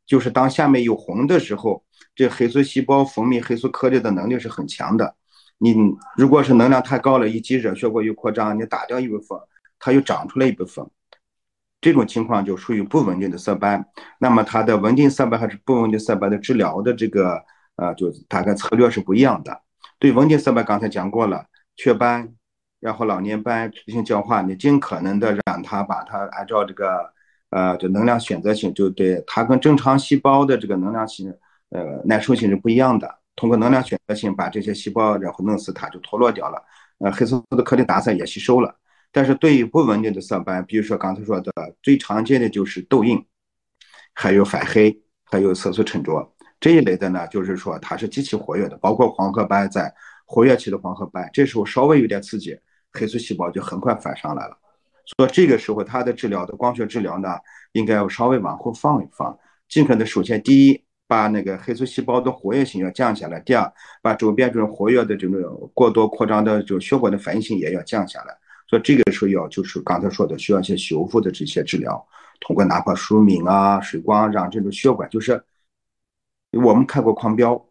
[0.06, 1.82] 就是当下面有红的时候，
[2.14, 5.16] 这黑素细胞分泌黑素颗粒的能力是很强的。
[5.58, 5.74] 你
[6.16, 9.38] 如果是能量太高了，一激热血管又扩张，你打掉一部分，
[9.78, 10.84] 它又长出来一部分，
[11.80, 13.86] 这种情况就属于不稳定的色斑。
[14.18, 17.42] 那么它的稳定色斑还是不稳定色斑的治疗的这个
[17.76, 19.62] 呃，就大概策略是不一样的。
[19.98, 21.46] 对稳定色斑刚才讲过了，
[21.76, 22.34] 雀斑，
[22.80, 27.13] 然后老年斑进行交化，你尽可能的让它把它按照这个
[27.54, 31.32] 呃，这能量选择性，就对它跟正常细胞的这个能量性
[31.70, 33.08] 呃耐受性是不一样的。
[33.36, 36.60] 通过能量选择性把这些细胞然后弄死，它就脱落掉了。
[36.98, 38.74] 呃，黑色素的颗粒打散也吸收了。
[39.12, 43.24] 但是对于不稳定的色斑，比如说刚才说的最常见的就是痘印，
[44.12, 49.94] 还有反黑，还有色素沉着这一类的呢，就是说它是极其活跃的，包括黄褐斑在
[50.24, 52.58] 活跃期的黄褐斑，这时候稍微有点刺激，
[52.92, 54.58] 黑素细胞就很快反上来了。
[55.16, 57.36] 所以这个时候它的治疗的光学治疗呢，
[57.72, 59.38] 应该要稍微往后放一放，
[59.68, 60.82] 尽可能首先第一。
[61.06, 63.38] 把那个黑素细胞的活跃性要降下来。
[63.40, 68.34] 第二，把周边这种活跃的这种过多扩张的这种血管的反应性也要降下来。
[68.66, 72.04] 所以这个时候要就是刚才说的，需要一些修复的这些治疗，
[72.40, 75.40] 通过哪怕舒敏啊、水光，让这种血管就是
[76.52, 77.62] 我们看过狂飙，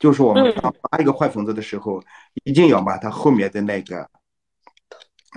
[0.00, 0.52] 就是我们
[0.90, 2.02] 拔一个坏分子的时候，
[2.42, 4.10] 一定要把它后面的那个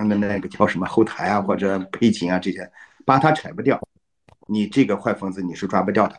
[0.04, 2.70] 那那个叫什么后台啊或者配景啊这些，
[3.06, 3.80] 把它拆不掉，
[4.48, 6.16] 你这个坏分子你是抓不掉的。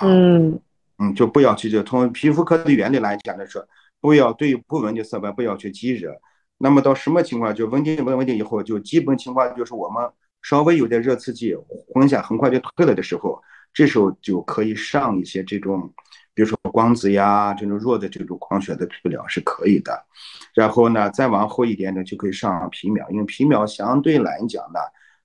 [0.00, 0.60] 嗯
[0.98, 3.66] 嗯，就不要去就从皮肤科的原理来讲的是，
[4.00, 6.14] 不要对不稳定色斑不要去激惹。
[6.58, 10.08] 那么到什么情况就稳定不稳定以后，就基本情况就是我们
[10.42, 11.54] 稍微有点热刺激，
[11.92, 13.42] 红下很快就退了的时候，
[13.72, 15.92] 这时候就可以上一些这种，
[16.34, 20.06] 比如说光子呀这种弱的这种光学的治疗是可以的。
[20.54, 24.80] 然后呢，再往后一点呢，就可以上皮秒，因为皮秒相对来讲呢，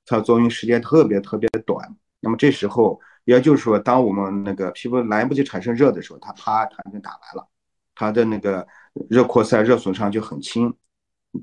[0.05, 1.95] 它作用时间特别特别的短。
[2.19, 2.99] 那么这时候。
[3.27, 7.45] 也就是说，当我们那个皮肤来不及产生热的时候，它啪，它就打完了，
[7.93, 8.65] 它的那个
[9.09, 10.73] 热扩散、热损伤就很轻。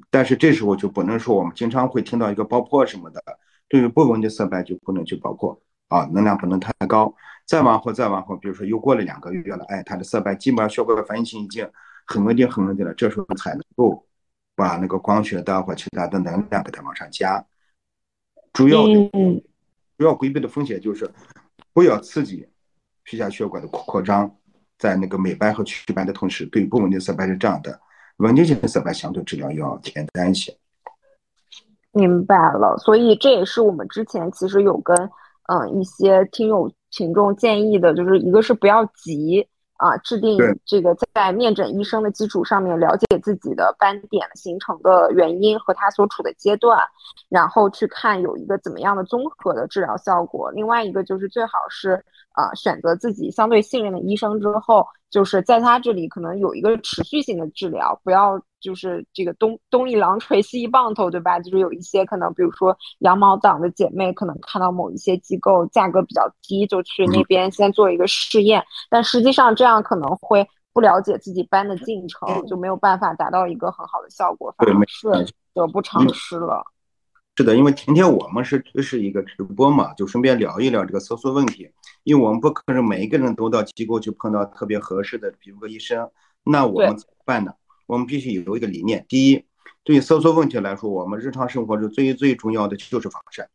[0.09, 3.23] 但是这时候就不能说我们经常会听到一个爆破什么的，
[3.69, 7.15] 对于不稳定色斑就不能去爆破啊，能量不能太高。
[7.47, 11.69] 再往后，再往后，比如说又过了两个月了，哎，它的色斑基本上血管反应性已经
[12.07, 14.07] 很稳定、很稳定了，这时候才能够
[14.55, 17.45] 把那个光学的或其他的能量给它往上加。
[18.53, 18.85] 主要
[19.97, 21.11] 主要规避的风险就是。
[21.73, 22.49] 不要刺激
[23.03, 24.33] 皮下血管的扩扩张，
[24.79, 27.81] 在那个美白和祛斑的同时，对不稳定色斑是这样的，
[28.19, 30.57] 稳定性的色斑相对治疗要简单一些。
[31.91, 34.97] 明白了，所以这也是我们之前其实有跟
[35.49, 39.47] 嗯一些听友群众建议的，就是一个是不要急。
[39.77, 46.79] 啊，制定这个在面诊医生的基础上面，了解自己的斑点形成的原因和他所处的阶段，
[47.29, 50.49] 然后去看有一个怎么样的综合的治疗效果。
[50.53, 52.03] 另外一个就是最好是
[52.35, 54.87] 啊，选择自己相对信任的医生之后。
[55.11, 61.39] 就是在他这里可能有一个持续性的治疗，不要就是这个东东一榔锤西一棒头，对吧？
[61.39, 76.65] 就是有一些可能，比如说羊毛党的姐妹可能看到某一些机构价格比较低，就去那边先做一个试验，但实际上这样可能会不了解自己班的进程，就没有办法达到一个很好的效果，反而是得不偿失了。
[77.37, 81.69] 是的，因为今天我们是是一个直播嘛，就顺便聊一聊这个色素问题。
[82.05, 86.09] 因为我们不可能每一个人都到机构去碰到特别合适的皮肤科医生，
[86.45, 87.53] 那我们怎么办呢？
[87.87, 89.45] 我们必须有一个理念：第一，
[89.83, 93.49] 对于色素问题来说，我们日常生活中最最重要的就是防晒。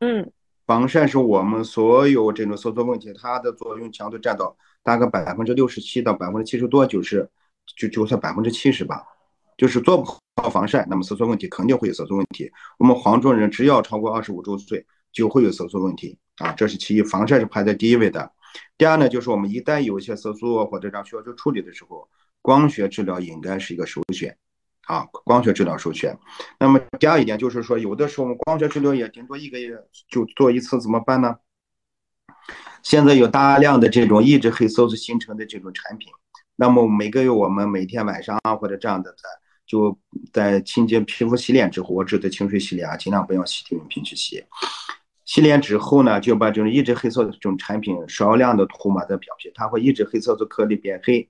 [0.00, 0.30] 嗯，
[0.66, 7.28] 防晒是我们所有这种色素问题它的作用强度占到大概百分之六十七到百分之七十多，就是
[7.76, 9.04] 就就算百分之七十吧。
[9.56, 10.04] 就是做不
[10.42, 12.52] 好防晒，那么色素问题肯定会有色素问题。
[12.78, 18.30] 我们黄种人只要超过二十五周岁，就会有色素问题啊，这是其一，防晒是排在第一位的。
[18.76, 22.06] 第二呢，就是我们一旦有一些色素或者让需要去处理的时候，
[22.46, 24.36] 光学治疗应该是一个首选
[24.86, 26.16] 啊，光学治疗首选。
[26.60, 29.76] 那么第二一点就是说，有的时候我们光学治疗也顶多一个月
[30.08, 31.38] 就做一次，怎么办呢？
[32.84, 36.12] 现在有大量的这种抑制黑色素形成的这种产品，
[36.54, 39.28] 那么每个月我们每天晚上啊或者这样的在。
[39.66, 39.98] 就
[40.32, 44.44] 在清洁皮肤洗脸之后，我指的清水洗脸啊，尽量不要洗体用品去洗。
[45.24, 51.28] 洗脸之后呢，就把这种抑制黑色素这种产品少量的涂抹在表皮，它会抑制黑色素颗粒变黑。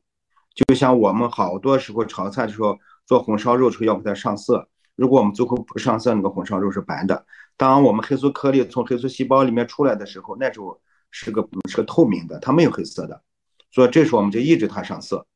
[0.57, 7.27] 就像我们好多时候炒菜的时候做红烧肉时候要给它上色，如果我们最后不上色，那个红烧肉是白的。
[7.59, 10.81] 当我们黑素颗粒从黑素细胞里面出来的时候，那时候
[11.11, 13.21] 是个是个透明的，它没有黑色的，
[13.71, 15.27] 所以这时候我们就抑制它上色。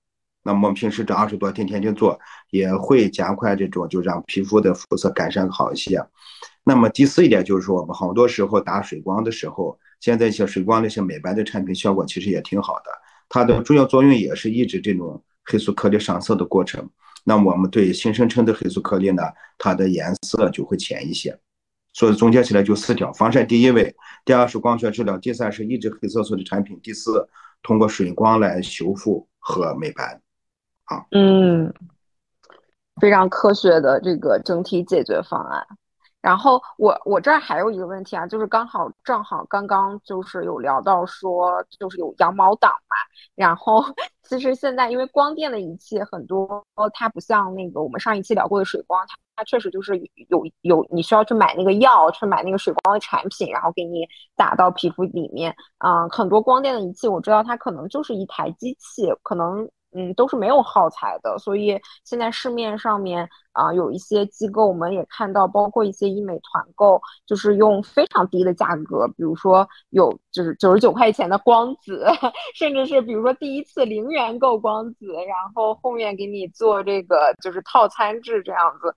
[0.43, 2.19] 那么我们平时这二十多天天天做，
[2.49, 6.03] 也会加快这种，就让皮肤的肤色改善好一些。
[6.65, 12.91] 那么第四一点就是说，我们好多时候打水光的时候，现在一些水光的一些美白的产品效果其实也挺好的。
[13.31, 16.87] 它的主要作用也是抑制这种黑素颗粒上色的过程。
[17.25, 19.23] 那我们对新生成的黑素颗粒呢，
[19.57, 21.39] 它的颜色就会浅一些。
[21.93, 27.29] 所以总结起来就四条：防晒第一位，第二是光学治疗，第三是抑制黑色素的产品，第四
[27.63, 30.21] 通过水光来修复和美白。
[30.85, 31.73] 好，嗯，
[33.01, 35.67] 非常科学的这个整体解决方案。
[36.21, 42.97] 然后我我这儿还有一个问题啊，就是刚好正好刚刚就是有聊到说，就是有羊毛党嘛。
[43.35, 43.83] 然后
[44.23, 49.99] 其实现在因为光电的仪器很多，它不像那个我们上一期聊过的水光，它它确实就是
[50.29, 54.07] 有有你需要去买那个药，去买那个水光的产品，然后给你
[54.37, 55.55] 打到皮肤里面。
[55.79, 59.69] 嗯，很多光电的仪器我知道它可能就是一台机器，可能。
[59.93, 72.07] 嗯，都是没有耗材的，所以现在市面上面啊有一些机构，我们也看到，包括一些医美团购，就是用非常低的价格，比如说有就是九十九块钱的光子，
[72.55, 78.95] 甚至是比如说第一次零元购光子，然后后面给你做这个就是套餐制这样子。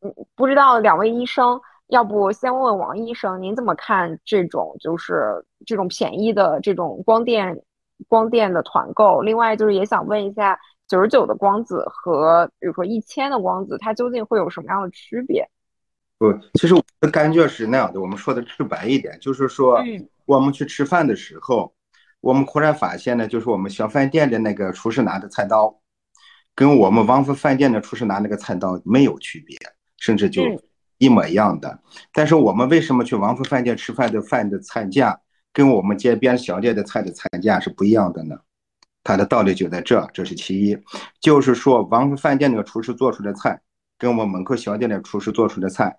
[0.00, 7.60] 嗯，不知道两位医生，要不先问问王医生，您怎么看这种就是这种便宜的这种光电？
[8.08, 15.48] 光电的团购，另外就是也想问一下，九十九的光子和比如说一千的光子，它究竟会有什么样的区别？
[16.18, 18.00] 不，其实我的感觉是那样的。
[18.00, 19.82] 我们说的直白一点，就是说，
[20.24, 21.74] 我们去吃饭的时候，
[22.20, 25.80] 我们忽然发现呢，就是我们小饭店的那个厨师拿的菜刀，
[26.54, 29.58] 跟我们王府饭店的厨师拿那个菜刀没有区别，
[29.98, 30.42] 甚至就
[30.96, 31.78] 一模一样的。
[32.12, 35.20] 但是我们为什么去王府饭店吃饭的饭的菜价？
[35.56, 38.36] 跟我们街边小店的菜的菜价是不一样的呢，
[39.02, 40.76] 它的道理就在这，这是其一，
[41.18, 43.58] 就是说王府饭店那个厨师做出的菜，
[43.96, 45.96] 跟我们门口小店的厨师做出的菜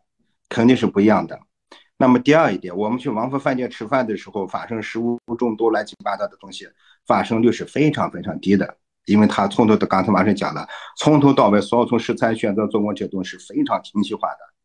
[0.47, 1.39] 肯定是不一样的。
[1.97, 6.67] 那么第二一点，我们去王府饭店吃饭的时候，发生食物中毒、乱七八糟的东西，
[7.07, 14.56] 发生率是非常非常低的，因为他从头到刚才马上讲了，从头到尾所有从食材选择做工这东西是非常精细化的。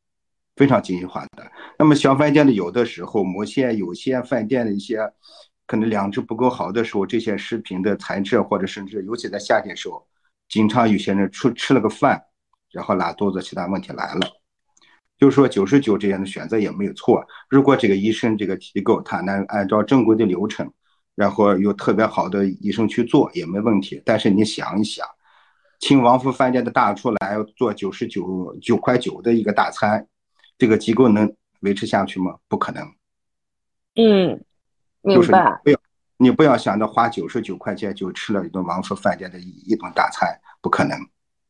[0.62, 1.50] 非常精细化的。
[1.76, 5.00] 那么小饭店的有的时候，某些有些饭店的一些
[5.66, 10.06] 可能良知不够好的时候，这些食品的材质或者甚至尤其在夏天时候，
[10.48, 12.22] 经常有些人吃吃了个饭，
[12.70, 14.20] 然后拉肚子，其他问题来了。
[15.18, 17.26] 就是说九十九这样的选择也没有错。
[17.48, 20.72] 如果这个医生这个机构他能按照正规的流程，
[21.16, 24.00] 然后有特别好的医生去做也没问题。
[24.04, 25.04] 但是你想一想，
[25.80, 30.06] 请王府饭店的大厨来做九十九九块九的一个大餐。
[30.62, 32.36] 这个机构能维持下去吗？
[32.46, 32.86] 不可能。
[33.96, 34.40] 嗯，
[35.00, 35.60] 明白。
[35.64, 35.78] 不要，
[36.18, 40.96] 你不要想着花九十九块钱就吃了一顿王府饭店的一一顿大餐，不可能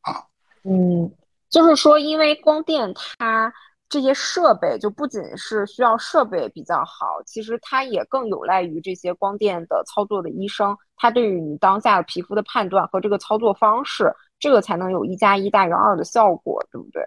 [0.01, 0.25] 啊。
[0.63, 1.11] 嗯，
[1.47, 3.53] 就是说，因为光电它
[3.87, 17.03] 这些设备就不仅是需要设备比较好，其实它也更有赖于这些光电的操作的医生，他对于你当下皮肤的判断和这个操作方式，这个才能有一加一大于二的效果，对不对？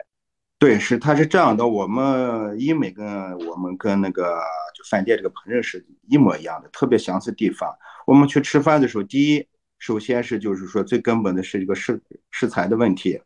[0.59, 3.07] 对，是他是这样的，我们医美跟
[3.46, 4.40] 我们跟那个
[4.74, 7.70] 就饭店这个烹饪是一模一样的，特别相似地方。
[8.07, 9.46] 我们去吃饭的时候，第一，
[9.78, 12.00] 首先是就是说最根本的是一个食
[12.30, 13.20] 食材的问题。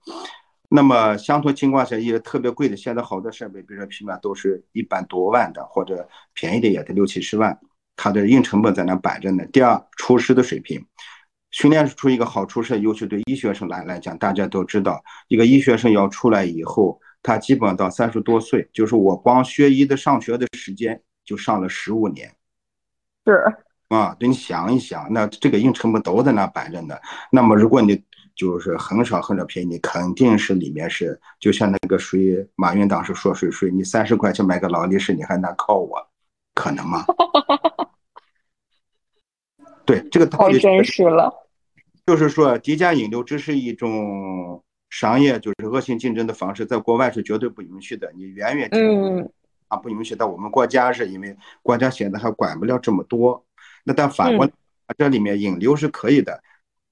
[0.69, 7.57] 那么相同情况下，也特别贵的，现在好多设备，比如说平板都是一百多万的，或者便宜的也得六七十万，
[7.95, 9.47] 它的硬成本在那摆着呢。
[9.53, 10.85] 第二，厨师的水平，
[11.53, 17.01] 训练出一个好厨师，尤其对医学生来来讲，大家都知道，一个医学生要出来以后。
[17.23, 22.35] 他基本到三十多岁，就是我光学医的上学的时间就上了十五年，
[23.27, 23.45] 是
[23.89, 26.97] 啊，对你想一想，那这个硬成本都在那摆着呢。
[27.31, 28.03] 那么如果你
[28.35, 36.09] 就是很少很少便宜，你肯定是里面是就像那个谁，马云当时说谁谁，你三十块钱买个劳力士，你还拿靠我，
[36.55, 37.05] 可能吗？
[39.85, 41.31] 对，这个道理真实了，
[42.07, 44.65] 就是说低价引流只是一种。
[44.91, 48.13] 商业就是恶性竞争的方式，在国外是绝对不允许的。
[48.15, 49.31] 你远远嗯
[49.69, 53.47] 啊不允许，到我们国家是因为国家现在还管不了这么多。
[53.85, 54.53] 那但反过来，
[54.99, 56.43] 这里面引流是可以的，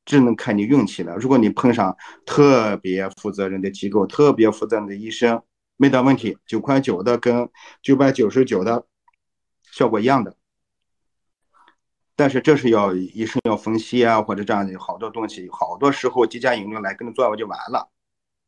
[0.04, 1.16] 只能看你运气了。
[1.16, 1.94] 如果你碰上
[2.24, 5.42] 特别负责任的机构、特别负责任的医生，
[5.76, 7.48] 没得问题，九块九的跟
[7.82, 8.86] 九百九十九的
[9.72, 10.36] 效果一样的。
[12.18, 17.88] 但是这是要医生要分析啊，或者这样的好多东西，好多时候几家引流来跟着做完就完了。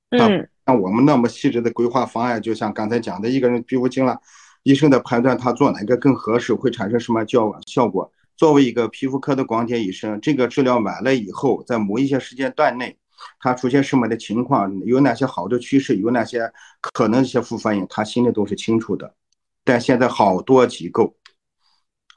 [0.08, 4.18] 嗯，像我们那么细致的规划方案，就像刚才讲的，一个人皮肤精了，
[4.64, 8.10] 医生的判断他做哪个更合适，会产生什么效效果。
[8.36, 12.98] 作为一个皮肤科的光电医生，这个治疗完了以后，在某一些时间段内，
[13.38, 16.50] 他出现什么的情况，有哪些好的趋势，有哪些
[16.92, 19.14] 可能一些副反应，他心里都是清楚的。
[19.62, 21.14] 但现在好多机构。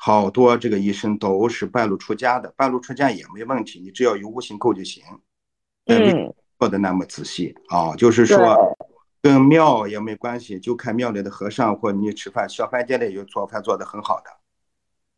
[0.06, 5.02] 好多这个医生都是半路出家的，半路出家也没问题，你只要有悟性够就行。
[5.86, 8.78] 嗯，做的那么仔细啊，就是说
[9.22, 14.26] 跟庙也没关系，就看庙里的和尚或你吃饭小饭店里有做饭做的很好的，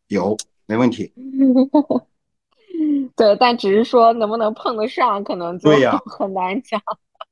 [0.09, 1.11] 有没问题。
[3.15, 6.79] 对，但只是说能不能碰得上，可能就对呀 很难讲。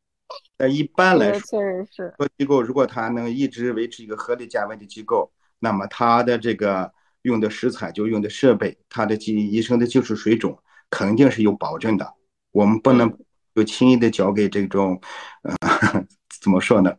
[0.58, 6.92] 但，一般来说，确实是，做机构如果他能一直维持一个合理价位的机构，那么他的这个
[7.24, 10.56] 用的食材就用的设备，他的技医生的技术水准
[10.90, 12.14] 肯定是有保证的。
[12.52, 13.12] 我们不能
[13.56, 15.02] 就轻易的交给这种，
[15.44, 15.58] 呃，
[16.42, 16.96] 怎么说呢？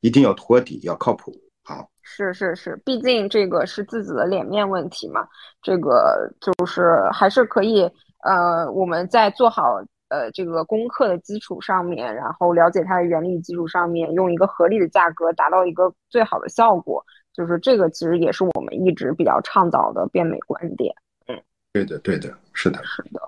[0.00, 1.32] 一定要托底，要靠谱。
[1.64, 5.26] 好，是是是，毕竟这个是自己的脸面问题嘛，
[5.62, 7.88] 这个就是还是可以，
[8.24, 20.94] 呃，我们在做好呃这个功课的基础上面，然后了解它的原理基础上面，用一个合理的价格达到一个最好的效果，就是这个其实也是我们一直比较倡导的变美观点。
[21.26, 22.82] 嗯对的，对的，是的。
[22.84, 23.20] 是的，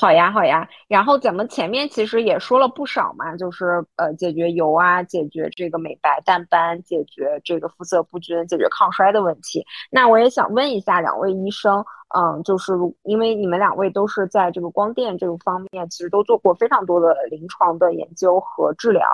[0.00, 0.68] 好呀，好呀。
[0.86, 9.66] 然后咱们前面其实也说了不少嘛，就是呃，解决油啊，解决这个美白淡斑，解决这个肤色不均，解决抗衰的问题。
[9.90, 11.84] 那我也想问一下两位医生，
[12.16, 19.04] 嗯，就是因为你们两位都是在这个光电这个方面，其实都做过非常多的临床的研究和治疗。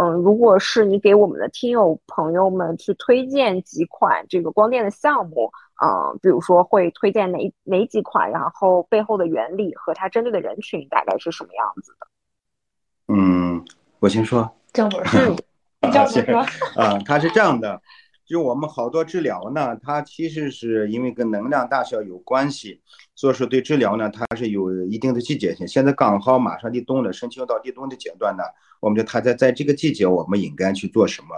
[0.00, 5.52] 嗯，如果是你给我们的听友朋友们去推荐几款这个光电的项目，
[5.82, 12.06] 嗯，比如说会推荐哪哪几款，然后背后的原理和它针对的人群大概是什么样子的？
[13.08, 13.64] 嗯，
[13.98, 14.48] 我先说。
[14.72, 15.18] 郑博士，
[15.80, 17.82] 啊郑博士，啊，它是这样的，
[18.24, 22.80] 就我们好多治疗呢，它其实是因为跟能量大小有关系，
[23.16, 25.66] 所以说对治疗呢，它是有一定的季节性。
[25.66, 28.44] 现在刚好马上立冬了，申请到立冬的阶段呢，
[28.80, 31.28] 我们就它在在这个季节，我们应该去做什么？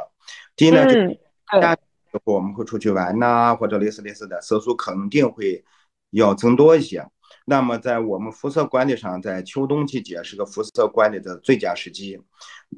[0.55, 1.19] 第一呢，就嗯，
[1.51, 1.84] 对夏时候
[2.25, 5.65] 我们会出去玩呐、或者类似类似的，色素肯定会
[6.11, 7.05] 要增多一些。
[7.47, 12.19] 那么在我们肤色管理上，在秋冬季节是个肤色管理的最佳时机。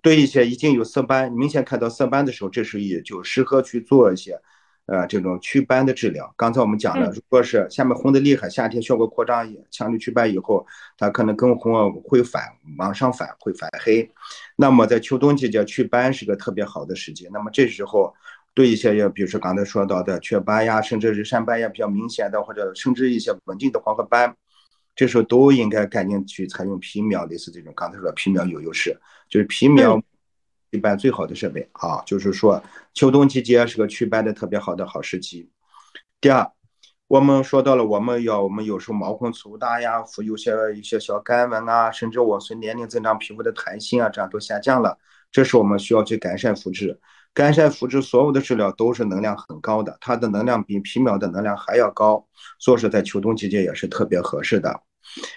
[0.03, 4.41] 对一些已经有色斑、明显看到色斑的时候，这时候也就适合去做一些，
[4.87, 6.33] 呃，这种祛斑的治疗。
[6.37, 10.67] 刚才我们讲了，嗯如果是下面红的厉害，夏天效果扩张，强力祛斑以后，
[10.97, 12.43] 它可能更红啊会反
[12.79, 14.11] 往上反，会反黑。
[14.57, 17.29] 那么在秋冬季节祛斑是个特别好的时机。
[17.33, 18.15] 那么这时候
[18.57, 24.35] 对一些也比如说刚才说到的雀斑呀，甚至是晒斑呀比较明显的，或者甚至一些稳定的黄褐斑，
[24.95, 28.99] 这时候都应该赶紧去采用皮秒，类似这种刚才说皮秒有优势，
[29.29, 30.03] 就是皮秒
[30.71, 35.51] 一般最好的设备啊，就是说秋冬季节是个祛斑的特别好的好时机。
[36.19, 36.51] 第二，
[37.09, 44.97] 我们说到了，我们要我们有时候毛孔粗大呀，肤有些一些小干纹啊，甚至我随年龄增长皮肤的弹性啊，这样都下降了。
[45.31, 46.99] 这时我们需要去改善肤质。
[47.37, 52.27] 改善肤质，所有的治疗都是能量很高的，它的能量比皮秒的能量还要高，
[52.59, 54.81] 所以说在秋冬季节也是特别合适的。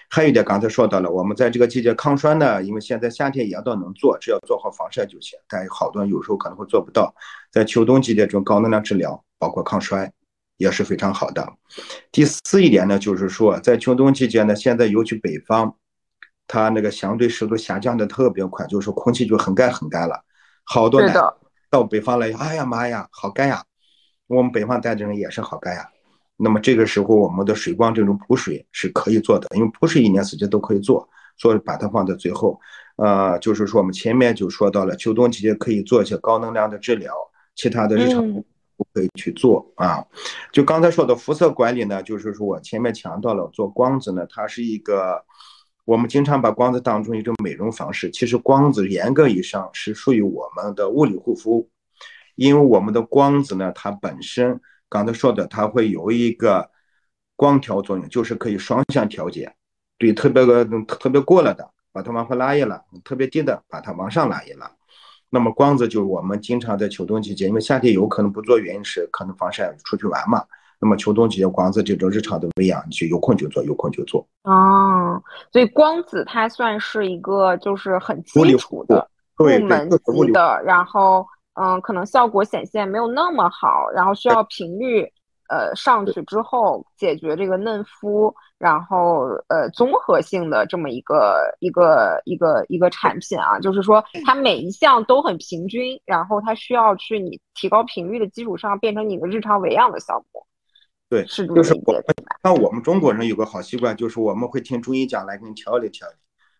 [0.08, 5.38] 还有一点，刚才说到了，我们在这个季节抗衰呢，因为现在夏天也都能做，只要做好防晒就行。
[5.46, 7.14] 但好多人有时候可能会做不到，
[7.52, 10.10] 在秋冬季节中高能量治疗，包括抗衰，
[10.56, 11.46] 也是非常好的。
[12.10, 15.76] 第四一点呢，就是说在秋冬季节呢，现在尤其北方，
[16.48, 20.24] 它那个相对湿度下降的特别快，就是说空气就很干很干了，
[20.64, 21.36] 好多男对的，
[21.70, 23.62] 到北方来，哎呀妈呀，好干呀！
[24.26, 25.88] 我们北方待着人也是好干呀。
[26.36, 32.58] 那么这个时候，我们的水光这种补水是可以做的，因为补水一年四季都可以做，所以把它放在最后。
[32.96, 37.14] 呃，就是说我们前面就说到了，秋冬季节可以做一些高能量的治疗，
[37.54, 38.20] 其他的日常
[38.92, 40.04] 可以去做啊。
[40.52, 45.24] 就刚才说的肤色管理呢，就是说我前面强调了，做光子呢，它是一个
[45.84, 51.68] 我们经常把光子当成一种美容方式，其实光子严格意义上是属于我们的物理护肤，
[52.36, 56.70] 因为我们的光子呢，它本身刚才说的，它会有一个
[57.34, 59.52] 光调作用，就是可以双向调节，
[59.98, 64.70] 对特别个特别过了的，把它往回拉一拉；特别低的，把它往上拉一拉。
[65.30, 70.44] 那么光子就是我们经常在秋冬季节，因为夏天有可能不做，原因是可能防晒出去玩嘛。
[70.80, 74.26] 那么秋冬季节光子这种日常的维养，你就有空就做，有空就做。
[74.44, 75.22] 哦，
[75.52, 79.06] 所以光子它算是一个就是很基础的
[79.36, 85.06] 入门级的，然后嗯，可能效果显现没有那么好，然后需要频率
[85.50, 100.46] 呃上去之后解决这个嫩肤，然后呃综合性的这么一个一个一个一个产品啊，就是说它每一项都很平均，然后它需要去你提高频率的基础上变成你的日常维养的项目，
[101.10, 102.36] 对，是就是我们理解的吧？
[102.44, 106.14] 像我们中国人有个好习惯，就是我们会听中医讲来给你调理调理。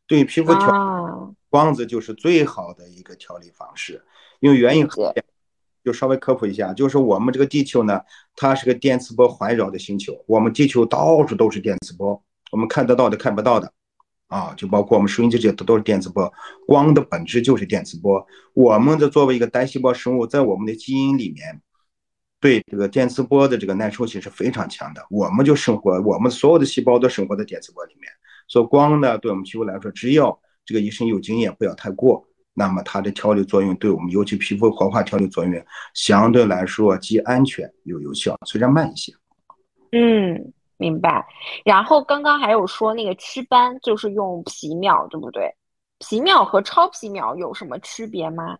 [0.08, 4.02] 对皮肤调啊，光子就是最好的一个调理方式，
[4.40, 5.24] 因为原因很简单
[5.84, 8.00] 就稍微科普一下，就是我们这个地球呢，
[8.34, 12.20] 它是个电磁波环绕的星球，我们地球到处都是电磁波，
[12.50, 13.72] 我们看得到的、看不到的，
[14.26, 16.32] 啊，就包括我们收音机这些都都是电磁波。
[16.66, 18.26] 光的本质就是电磁波。
[18.52, 21.62] 我们的作为一个单细胞生物，在我们的基因里面，
[22.40, 25.04] 对这个电磁波的这个耐受性是非常强的。
[25.10, 28.10] 我们就生活，我们所有的细胞都生活在电磁波里面。
[28.48, 32.26] 所以光呢，对我们皮肤来说，只要这个医生有经验，不要太过。
[32.52, 35.64] 那么它的调理作用对我们，尤其皮肤活化调理作用，
[35.94, 39.12] 相对来说既安全又有效，虽然慢一些。
[39.92, 41.24] 嗯，明白。
[41.64, 45.54] 然后刚刚还有说那个祛斑就是用皮秒，对不对？
[46.00, 48.58] 皮秒和超皮秒有什么区别吗？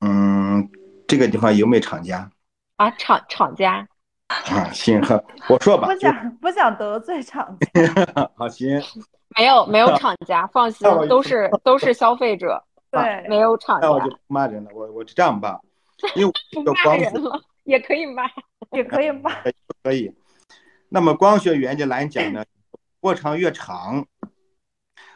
[0.00, 0.68] 嗯，
[1.08, 2.30] 这个地方有没有厂家？
[2.78, 3.86] 啊，厂厂家。
[4.28, 5.00] 啊，行，
[5.48, 5.86] 我说吧。
[5.88, 8.30] 不想不想得罪厂家。
[8.36, 8.80] 好，行。
[9.36, 12.62] 没有没有厂家，放心，都是都是消费者。
[12.90, 14.70] 对，没有厂家，那我就不骂人了。
[14.72, 15.60] 我我就这样吧，
[16.16, 18.24] 因为不骂人了，也可以骂，
[18.72, 19.30] 也可以骂，
[19.82, 20.14] 可以。
[20.88, 22.44] 那么光学原理来讲呢，
[23.00, 24.06] 过长越长，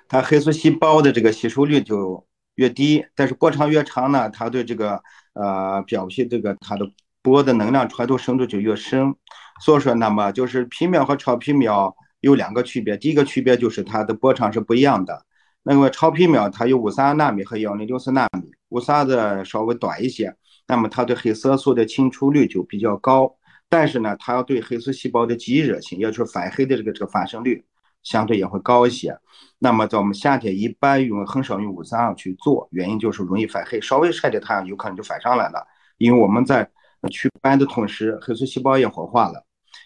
[0.08, 3.06] 它黑素细胞的这个吸收率就越低。
[3.14, 5.02] 但是过长越长呢，它对这个
[5.32, 6.86] 呃表皮这个它的
[7.22, 9.14] 波的能量传导深度就越深。
[9.60, 15.24] 所以说，那么就是皮秒和超皮秒有两个区别，第一个区别就是它的波长是不一样的。
[15.62, 20.34] 那么超皮秒它有五三二纳米和幺零六四纳米，五三的稍微短一些，
[20.66, 23.32] 那么它对黑色素的清除率就比较高，
[23.68, 27.64] 但是呢，它要对黑素细胞的极热性，也就是反黑的这个这个发生率
[28.02, 29.16] 相对也会高一些。
[29.60, 35.64] 那么在我们夏天一般用很少用五三二去做，原因就是容易反黑，稍微晒点太阳有可能就反上来了。
[35.98, 36.68] 因为我们在
[37.10, 39.44] 祛斑的同时，黑素细胞也活化了。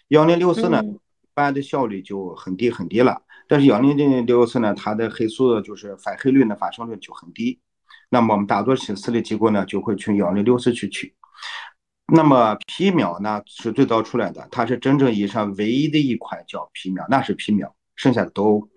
[0.09, 0.81] 幺零六四呢，
[1.33, 3.21] 斑的效率就很低很低了。
[3.47, 7.59] 但是幺零零六四呢，它的黑素就是反黑率呢发生率就很低，
[8.09, 11.15] 那么我们大多数私立机构呢就会去幺零六四去取。
[12.13, 18.69] 那么皮秒呢是最早出来的，它是真正意义上唯一的一款叫皮秒，那是皮秒，剩下的都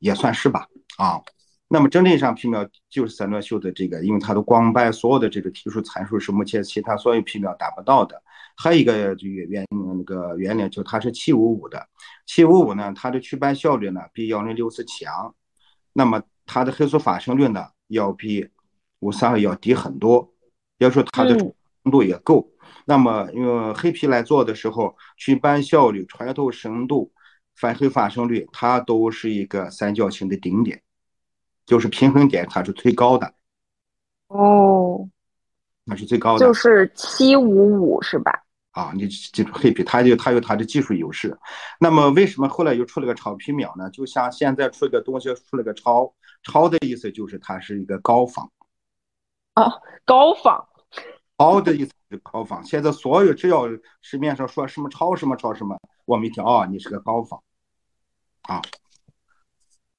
[0.00, 0.66] 也算是吧
[0.98, 1.20] 啊。
[1.68, 8.22] 那么真正意义上皮秒就是三段秀的这个，因为它的光斑所有的这个提出参数是目前其他所有皮秒达不到的。
[8.56, 11.88] 还有一个就原那个原理，就它是七五五的，
[12.26, 15.34] 七五五呢，它的祛斑效率呢比幺零六四强，
[15.92, 18.48] 那么它的黑素发生率呢要比
[19.00, 20.32] 五三二要低很多，
[20.78, 21.52] 要说它的程
[21.90, 22.48] 度也够。
[22.86, 27.10] 那么用黑皮来做的时候，祛斑效率、穿透深度、
[27.56, 30.80] 反黑发生率，它都是一个三角形的顶点，
[31.66, 33.32] 就是平衡点，它是最高的。
[34.28, 35.08] 哦，
[35.84, 38.42] 那是最高的，就是七五五是吧？
[38.72, 41.38] 啊，你记住黑皮，它就它有它的技术优势。
[41.78, 43.88] 那么为什么后来又出了个超皮秒呢？
[43.90, 46.12] 就像现在出了个东西，出了个超，
[46.42, 48.50] 超的意思就是它是一个高仿。
[49.52, 49.72] 啊，
[50.04, 50.66] 高仿。
[51.36, 52.64] 高的意思是高仿。
[52.64, 53.68] 现在所有只要
[54.02, 57.40] 市面上说什么超什么超什么，我们一听啊，你是个高仿。
[58.42, 58.60] 啊。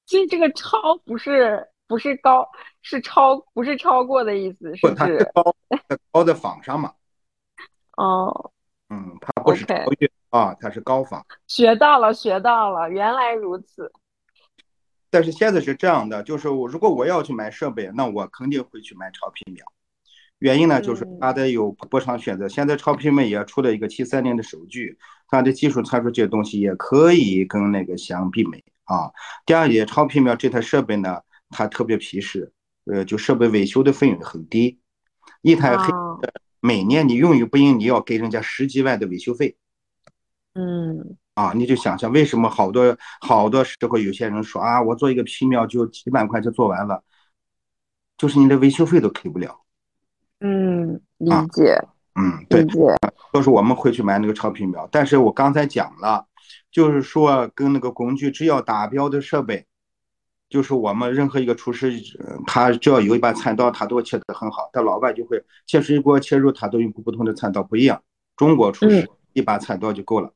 [0.05, 2.47] 所以这个超不是不是高，
[2.81, 5.31] 是超不是超过的意思，是不是？
[5.33, 5.55] 高
[6.11, 6.93] 高在仿上嘛。
[7.97, 8.51] 哦。
[8.89, 11.25] 嗯，它不是超越啊，它是高仿。
[11.47, 13.91] 学到了，学到了，原来如此。
[15.09, 19.65] 但是现在是这样的，就是我如果我要去买设备，那我肯定会去买超皮秒。
[20.37, 22.47] 原因呢，就是它的有波长选择。
[22.47, 24.99] 现在超皮秒也出了一个七三零的手具，
[25.29, 29.11] 它的技术参数这些东西也可以跟那个相媲美啊。
[29.45, 32.51] 第二点，超皮秒这台设备呢，它特别皮实，
[32.85, 34.79] 呃，就设备维修的费用很低，
[35.41, 36.33] 一台黑的。
[36.61, 39.55] 每年你用与不用，你要给人家十几万的维修费。
[40.53, 47.03] 嗯，啊，你就想想为什么好多好多时候有些人说啊，我做一个皮秒就几万块就做完了，
[48.17, 49.61] 就是你的维修费都给不了。
[50.39, 51.77] 嗯，理解。
[52.15, 52.61] 嗯，对。
[52.61, 52.79] 理解。
[53.33, 56.25] 都是我们会去买那个超皮秒，但是我刚才讲了，
[56.75, 59.65] 就是说跟那个工具只要达标的设备。
[60.49, 61.89] 就是我们任何一个厨师，
[62.45, 64.69] 他只要有一把菜刀，他都切得很好。
[64.73, 68.03] 但老外就会切水果、切肉，他都用不同的菜刀，不一样。
[68.35, 70.33] 中国厨师一把菜刀就够了。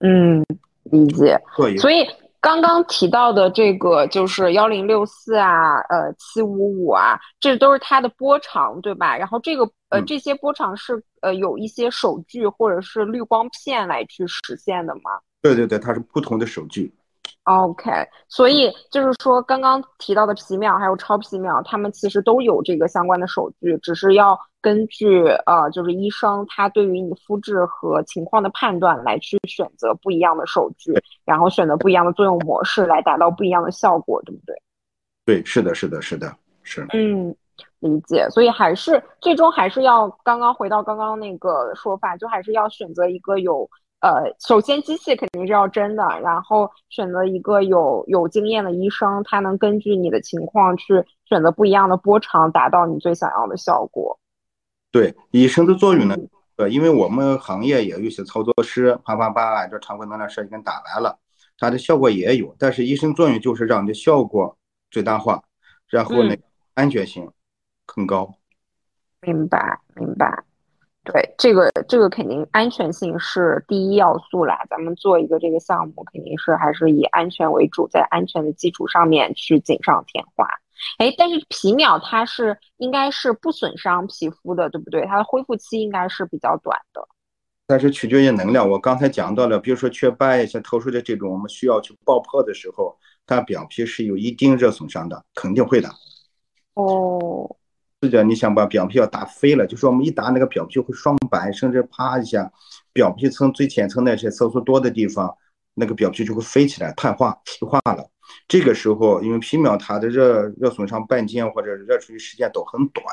[0.00, 0.44] 嗯，
[0.82, 1.40] 理解。
[1.56, 1.78] 对。
[1.78, 2.04] 所以
[2.40, 9.16] 刚刚提到的这个就是幺零六四啊，呃，七五五啊，这都是它的波长，对吧？
[9.16, 15.18] 然后这个呃，这些波长是呃有一些手具或者是滤光片来去实现的吗？
[15.42, 16.92] 对对对，它是不同的手具。
[17.44, 17.90] OK，
[18.28, 30.92] 所以就是说，刚刚提到的皮秒还有超皮秒，他们其实都有这个相关的手具，只是要根据呃，就是医生他对于你肤质和情况的判断来去选择不一样的手具，
[31.24, 34.62] 然后选择不一样的作用模式来达到不一样的效果，对不对？
[35.24, 36.86] 对，是的，是的，是的，是。
[36.92, 37.34] 嗯，
[37.80, 43.68] 理解，所以还是最终还是要刚刚回到刚刚那个说法，就还是要选择一个有
[44.00, 54.18] 呃，首先机器肯定是要真的，然后选择一个有有经验的医生，他能根据你的情况去选择不一样的波长，达到你最想要的效果。
[54.92, 56.16] 对，医生的作用呢？
[56.56, 61.18] 呃，因为我们行业也有一些操作师，啪啪啪按照常规能量设计给打完了，
[61.58, 64.56] 它的效果也有，但是医生作用就是让你的效果
[64.90, 65.42] 最大化，
[65.88, 66.34] 然后呢，
[66.74, 67.30] 安全性。
[67.90, 68.34] 更高，
[69.22, 70.44] 明白明白，
[71.10, 74.60] 对这个这个肯定安全性是第一要素啦。
[74.68, 80.46] 咱们做一个这个项目，肯定是还是以安全为主，在安全的基础上面去锦上添花。
[80.98, 85.06] 哎，但是皮秒它是应该是不损伤皮肤的，对不对？
[85.06, 87.08] 它的恢复期应该是比较短的。
[87.66, 95.88] 但是取决于能量，我刚才讲到了，比如说雀斑一些特殊的这种，我们需要去爆破的时候，它表皮是有一定热损伤的，肯定会的。
[96.74, 97.56] 哦。
[98.00, 102.48] 是的，你想把表皮要打飞了，就说我们一打那个表皮会双白，甚至啪一下，
[102.92, 105.36] 表皮层最浅层那些色素多的地方，
[105.74, 108.08] 那个表皮就会飞起来，碳化皮化了。
[108.46, 113.04] 这个时候，因为皮秒它的热热损伤半径或者热处理时间都很短，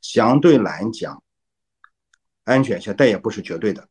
[0.00, 1.22] 相对来讲
[2.42, 3.86] 安全些，但也不是绝对的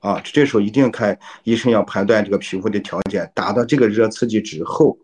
[0.00, 0.20] 啊。
[0.22, 4.98] 这时候一定看医生要判断这个皮肤的条件，达到这个热刺激之后。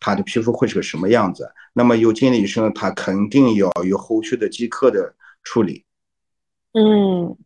[0.00, 1.52] 他的皮肤会是个什么样子？
[1.72, 5.84] 那么有经验医生，他肯定要有后续的即刻的处理。
[6.72, 7.36] 嗯，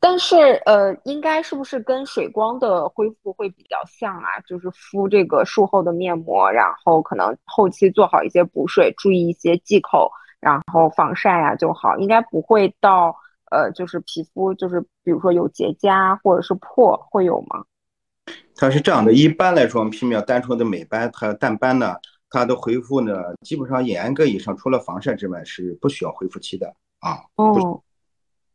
[0.00, 4.40] 但是呃，应该是不是跟水光的恢复会比较像啊？
[4.46, 10.10] 就是敷这个术后的面膜，然后可能后期做好一些补水，注意一些忌口，
[10.40, 11.96] 然后防晒啊就好。
[11.98, 13.16] 应该不会到
[13.50, 17.64] 呃，就是皮肤就是比如说有结痂或者是破会有吗？
[18.58, 21.94] 它是这样的，一般来说，我们皮秒单纯的美斑和淡斑呢，
[22.30, 27.20] 它的恢复呢，基本上严格意义上，除了防晒之外，是不需要恢复期的啊。
[27.34, 27.82] 哦。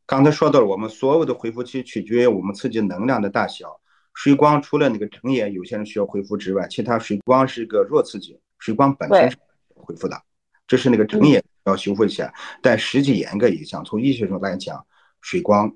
[0.08, 3.80] 刚才说到了，我们所有的恢复期取决于我们刺激能量的大小。
[4.16, 9.38] 水光除了那个成眼有些人需要恢复之外，其他水光是一个弱刺激，水光本身是
[9.76, 10.20] 恢复的，
[10.68, 12.34] 这是那个成眼要修复一下。
[12.62, 14.84] 但实际严格意义上，从医学上来讲，
[15.22, 15.72] 水光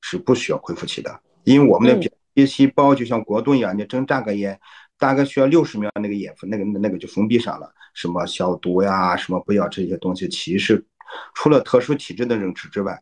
[0.00, 2.10] 是不需要恢复期的，因为我们的。
[2.34, 4.60] 一细胞就像果冻一样，你睁大个眼，
[4.98, 7.72] 大概需要六十秒，那个眼那个那个就封闭上了。
[7.94, 10.84] 什么消毒呀，什么不要这些东西，其实
[11.32, 13.00] 除了特殊体质的人吃之外，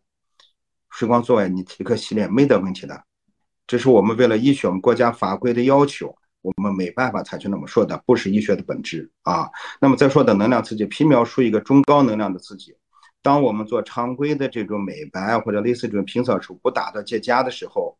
[0.91, 3.05] 水光做完你即刻洗脸没得问题的。
[3.67, 9.49] 这是我们为了医学，我们国家法规的要求，我们没办法采取那么说的，不是医学的本质啊。
[9.81, 12.77] 那么再说的能量刺激，皮秒属于一个中高能量的刺激。
[13.23, 17.97] 当我们做常规的这种美白或者类似这种平扫术不打到结痂的时候。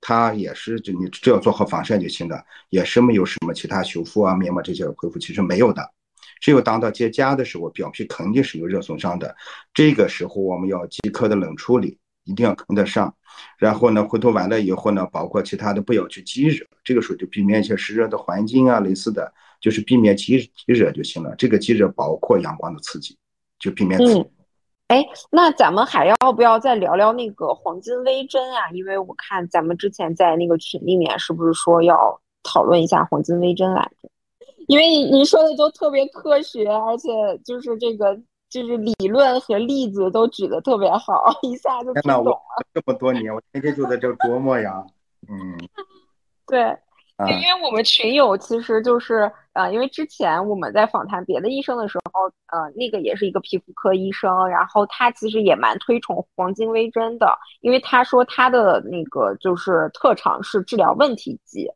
[0.00, 5.92] 它也是，就你只要做好防晒就行了，也是没有什么其他修复啊、面膜这些恢复，其实没有的。
[6.40, 9.34] 只有当到结痂的时候，表皮肯定是有热损伤的，
[9.72, 13.12] 这个时候我们要即刻的冷处理，一定要跟得上。
[13.58, 21.34] 然后呢，回头完了以后呢，包括其他的不要去积热，这个时候就避免一些湿热的环境啊，类似的，就是避免积积热就行了。
[21.36, 23.16] 这个积热包括阳光的刺激，
[23.58, 23.98] 就避免。
[24.88, 28.70] 哎，那咱们还要不要再聊聊那个黄金微针啊？
[28.70, 34.08] 因为我看咱们之前在那个群里面，是不是说要讨论一下黄金微针来着？
[34.68, 37.08] 因为你说的都特别科学，而且
[37.44, 38.16] 就是这个
[38.48, 42.38] 就是理论和例子都举得特别好，一下就听懂了。
[42.72, 44.84] 这么多年，我天天就在这琢磨呀。
[45.28, 45.58] 嗯，
[46.46, 46.76] 对。
[47.18, 61.66] 对，因为我们群友其实就是，呃，因为之前我们在访谈别的医生的时候，呃，那个也是一个皮肤科医生，然后他其实也蛮推崇黄金微针的，因为他说他的那个就是特长是治疗问题肌，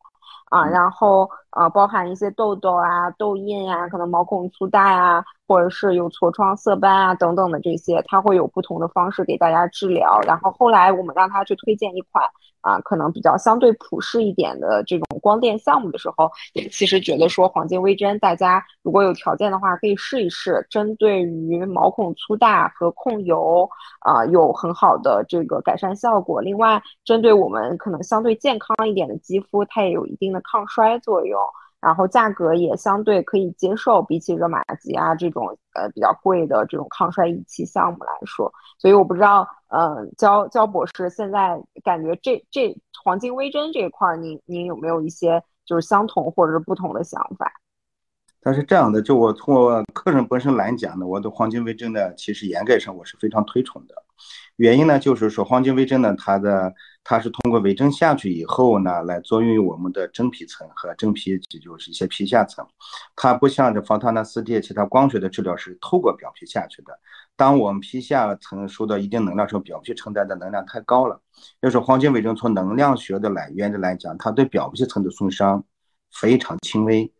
[0.51, 1.27] 啊，然后
[1.57, 10.19] 呃，包含一些痘痘啊、痘印啊，可能毛孔粗大呀，或者是有痤疮、色斑啊等等的这些，他会有不同的方式给大家治疗。
[10.27, 12.29] 然后后来我们让他去推荐一款。
[12.61, 16.31] 啊，可能比较相对普适一点的这种光电项目的时候，
[16.71, 26.41] 其实觉得说黄金微针，大家如果有条件的话可以试一试，针对于毛孔粗大和控油啊有很好的这个改善效果。
[26.41, 31.39] 另外，针对我们可能相对健康一点的肌肤，它也有一定的抗衰作用。
[31.81, 47.51] 然后价格也相对可以接受，比起热玛吉啊这种呃比较贵的这种抗衰仪器项目来说，所以我不知道，嗯，焦焦博士现在感觉这这黄金微针这一块，您您有没有一些就是相同或者是不同的想法？
[48.43, 53.95] 它是这样的，就我从我个人本身来讲呢，我的黄金微针呢，其实严格上我是非常推崇的。
[54.57, 56.71] 原因呢，就是说黄金微针呢，它的
[57.03, 62.63] 它是通过微针下去以后呢，来作用于我们的真皮层和真皮，也就是一些皮下层。
[63.15, 66.93] 它不像这防弹纳斯蒂其他光学的治疗是透过表皮下去的。
[67.35, 71.19] 当我们皮下层受到一定能量时候，表皮承担的能量太高了。
[71.61, 75.63] 要说黄金微针从能量学的来源的来讲，它对表皮层的损伤
[76.11, 77.11] 非常轻微，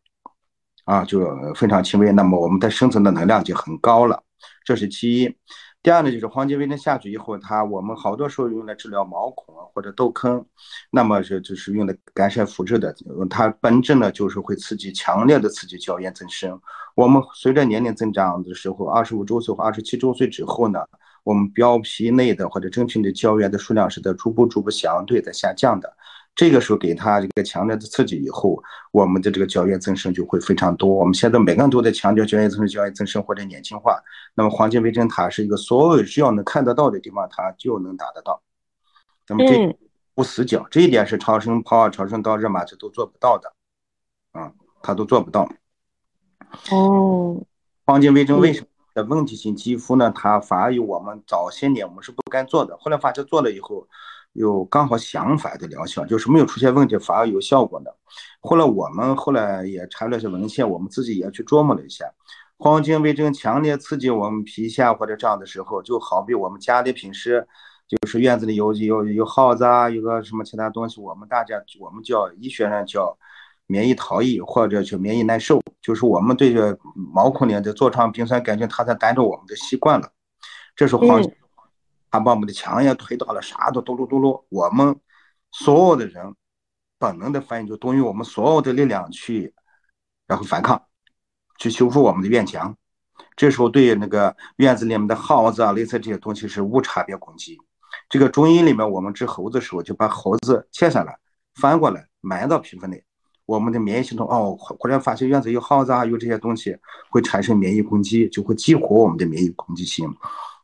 [0.86, 1.26] 啊，就
[1.56, 2.12] 非常轻微。
[2.12, 4.22] 那么我们的生成的能量就很高了，
[4.64, 5.36] 这是其一。
[5.84, 10.46] 第二呢，就是黄金微针下去以后，它我们好多时候用来治疗毛孔或者痘坑，
[10.92, 12.96] 那么是就是用来改善肤质的。
[13.32, 16.62] 它本质呢就是会刺激强烈的刺激胶原增生。
[16.94, 20.86] 我们随着年龄增长的时候，二十五周岁或二十七周岁之后呢，
[21.24, 25.92] 我们表皮内的或者真皮的胶原的数量是在逐步逐步相对在下降的。
[26.34, 30.90] 这个时候给他一个强烈的刺激以后，我们的这个胶原增生就会非常多。
[30.90, 34.02] 我们现在每个人都在强调胶原增生、胶原增生或者年轻化。
[34.34, 38.42] 那么黄金微针它是一个所有只要能看得到的地方，它就能达得到。
[39.28, 39.78] 那么这
[40.16, 43.54] 不死角，这一点是超声波、超声刀、热玛吉都做不到的，
[44.32, 45.48] 啊，它都做不到。
[46.72, 47.44] 哦，
[47.86, 50.12] 黄金微针为什么的问题性肌肤呢？
[50.16, 53.86] 它反而有我们早些年我们是不敢做的，后来发现做了以后。
[54.34, 57.94] 有刚好相反的疗效，就是没有出现问题，反而有效果的。
[58.40, 62.06] 后来我们后来也查了些文献，我们自己也去琢磨了一下，
[62.58, 67.46] 黄金微针强烈刺激我们皮下或者这样的时候，就好比我们家里平时
[67.88, 73.18] 就是院子里有有有耗子啊，有个什么其他东西，我们大家我们叫医学上叫
[73.68, 80.10] 免疫逃逸或者叫免疫耐受，就是我们对着毛孔里的痤疮、丙酸杆菌，它在带着我们的习惯了，
[80.76, 81.22] 这是黄。
[82.12, 84.44] 他把我们的墙也推倒了，啥都嘟噜嘟噜。
[84.50, 84.96] 我们
[85.52, 86.36] 所有的人
[87.00, 89.54] 本能的反应就动用我们所有的力量去，
[90.28, 90.80] 然后反抗，
[91.58, 92.76] 去修复我们的院墙。
[93.36, 97.58] 这时候对那个院子里面的耗子啊、类似这些东西是无差别攻击。
[98.10, 101.18] 这个中医里面，我们治猴子的时候就把猴子切下来，
[101.56, 103.04] 翻过来埋到皮肤内。
[103.46, 106.78] 我们的免疫系统哦，忽然发现院子有耗子啊，有这些东西
[107.10, 110.14] 会产生免疫攻击，就会激活我们的免疫攻击性。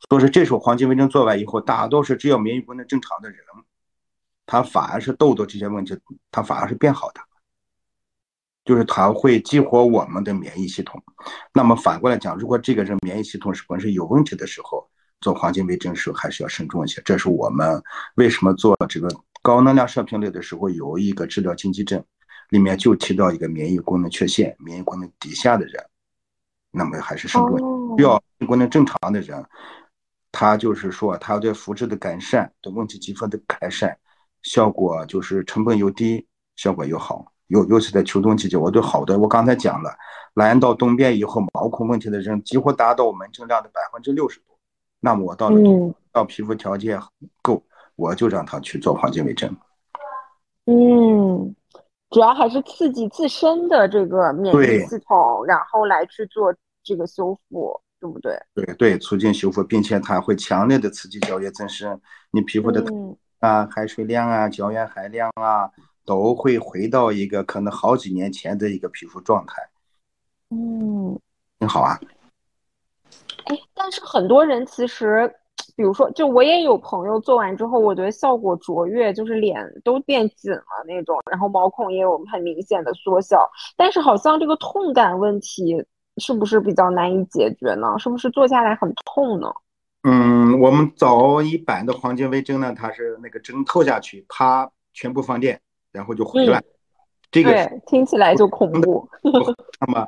[0.10, 3.39] 所以说，这时候黄金微针做完以后，大多数只要免疫功能正常的人，
[4.45, 5.98] 他反而是痘痘这些问题，
[6.32, 7.22] 他反而是变好的，
[8.64, 11.04] 就是他会激活我们的免疫系统。
[11.54, 14.88] 那么反过来讲，如果这个人免疫系统是本身有问题的时候，
[15.20, 17.02] 做黄金微针时候还是要慎重一些。
[17.04, 17.82] 这是我们
[18.16, 19.10] 为什么做这个
[19.41, 22.02] 高能量射频类的时候有一个治疗禁忌症，
[22.50, 25.84] 里面就提到一个免疫功能缺陷、免疫功能低下的人，
[26.72, 29.43] 那么还是慎重，需要功能正常的人。
[30.40, 33.98] 他就是说，他对肤质的改善、对问题肌肤的改善，
[34.44, 37.26] 效果就是成本又低，效果又好。
[37.48, 39.90] 尤尤其在秋冬季节，我对好的，我刚才讲了，
[40.36, 44.56] 来到东边以后，毛孔问题的人几乎达到门诊量的百分之六十多。
[45.00, 47.02] 那么我到了冬，到皮肤条件
[47.42, 47.64] 够，
[47.96, 49.50] 我就让他去做黄金微针。
[50.66, 51.56] 嗯，
[52.12, 57.82] 主要还是刺激自身的这个免疫系统，然后来去做这个修复。
[58.00, 58.38] 对不对？
[58.54, 62.00] 对对，促进修复，并且它会强烈的刺激胶原增生，
[62.32, 62.86] 你皮肤的
[63.39, 65.70] 啊含水量啊、胶原含量啊，
[66.06, 69.56] 都会回到一个可能好几年前的一个皮肤状态。
[70.50, 71.20] 嗯，
[71.58, 72.00] 挺好啊。
[73.45, 75.34] 哎，但是很多人其实，
[75.76, 85.84] 比如说，就我也有朋友做完之后，我觉得效果卓越，就是脸都变紧了那种，然后毛孔也有很明显的缩小，但是好像这个痛感问题。
[86.18, 87.97] 是不是比较难以解决呢？
[87.97, 89.51] 是不是做下来很痛呢？
[90.03, 95.59] 嗯，我们早一版的黄金微针呢，它是那个针透下去，啪，全部放电，
[95.91, 96.63] 然后就回来。
[97.30, 99.09] 这个听起来就恐怖。
[99.22, 100.07] 那么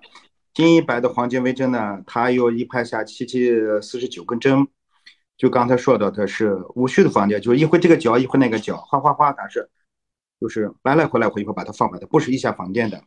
[0.54, 3.52] 新一版的黄金微针呢，它有一排下七七
[3.82, 4.66] 四十九根针，
[5.38, 9.70] 就刚才说的，它是无序的放电，就一会这个角，一会那个角，哗哗哗，它是
[10.40, 13.02] 就是来来回来回，一会把它放回来，不是一下放电的。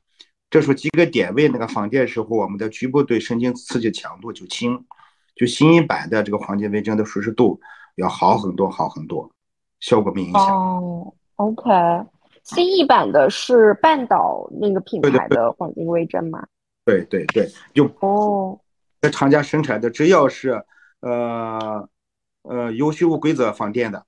[0.52, 4.84] 这时候几个点位那个放电时候，我们的局部对神经刺激强度就轻，
[5.34, 7.58] 就新一版的这个黄金微针的舒适度
[7.94, 9.30] 要好很多，好很多，
[9.80, 10.42] 效果没影响。
[10.42, 11.70] 哦，OK，
[12.44, 16.46] 新一版的是半岛那个品牌的黄金微针吗？
[16.84, 18.60] 对对对，就哦，
[19.00, 20.62] 在厂家生产的，只要是
[21.00, 21.88] 呃
[22.42, 24.04] 呃有序无规则放电的，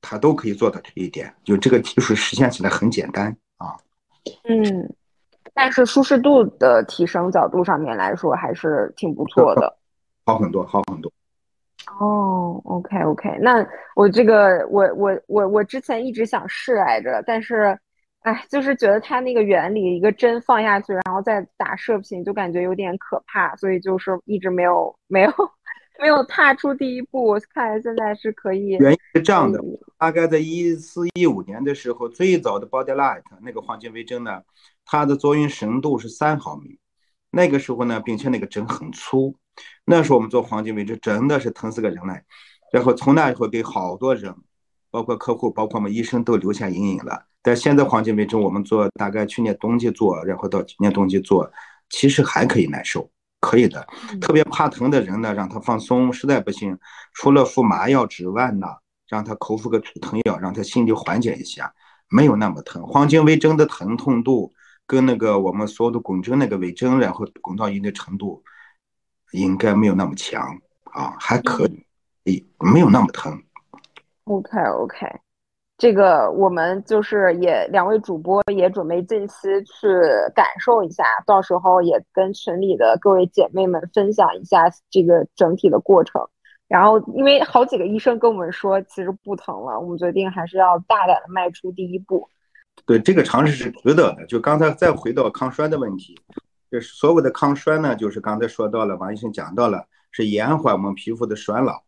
[0.00, 1.34] 它都可以做到这一点。
[1.42, 3.74] 就这个技术实现起来很简单啊。
[4.44, 4.94] 嗯。
[5.56, 9.74] 但是舒适度的提升角度上面来说，还是挺不错的，
[10.26, 11.10] 好很多，好很多。
[11.98, 17.78] 哦，OK OK，那我这个我我我我之前一直想试来着，但是，
[18.20, 25.32] 哎，就是觉得它那个原理，一个针放下去，然后再打射频，就感觉有点可怕，所以就是一直没有没有
[25.98, 28.72] 没有踏出第一步，看来现在是可以。
[28.72, 29.58] 原因是这样的，
[29.96, 34.42] 大概在一四一五年的时候，最早的 Body Light 那个黄金微针呢，
[34.86, 36.78] 它的作用深度是三毫米。
[37.30, 39.36] 那个时候呢，并且那个针很粗，
[39.84, 42.24] 那时候我们做黄金微针真的是疼死个人来。
[42.72, 44.34] 然后从那以后给好多人，
[44.90, 47.26] 包括客户，包括我们医生都留下阴影了。
[47.42, 51.50] 但现在黄金微针我们做，大概去年冬季做，然后到今年冬季做，
[51.90, 53.10] 其实还可以耐受。
[53.38, 53.86] 可以的，
[54.20, 56.12] 特别怕疼的人呢，让他放松。
[56.12, 56.76] 实在不行，
[57.12, 58.66] 除了敷麻药之外呢，
[59.06, 61.72] 让他口服个止疼药，让他心里缓解一下，
[62.08, 62.84] 没有那么疼。
[62.86, 64.52] 黄金微针的疼痛度
[64.86, 68.42] 跟那个我们所有的滚针那个尾针，然后滚到一定程度，
[69.32, 70.40] 应该没有那么强
[70.84, 71.68] 啊，还可
[72.24, 73.42] 以，没有那么疼。
[74.24, 75.06] OK OK。
[75.78, 79.34] 这个我们就是也两位主播也准备近期
[79.64, 79.86] 去
[80.34, 86.26] 感受一下，到时候也跟群里的各位姐妹们分享一下这个整体的过程。
[86.66, 92.26] 然后因为好几个医生跟我们说其实不疼了，我们决定还是要大胆的迈出第一步。
[92.86, 94.24] 对，这个尝试是值得的。
[94.26, 96.16] 就刚才再回到抗衰的问题，
[96.70, 101.82] 就是所谓的抗衰呢，就是刚才说到了，王医生讲到了，是延缓我们皮肤的衰老。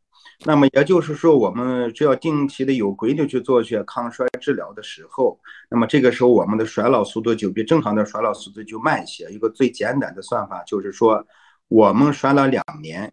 [0.45, 5.39] 那么也就是说，我们只要定期的有规律去做些抗衰治疗的时候，
[5.71, 9.29] 那么这个时候我们的衰老速度就比正常的衰老速度就慢一些。
[9.31, 11.25] 一个最简单的算法就是说，
[11.69, 13.13] 我们衰老两年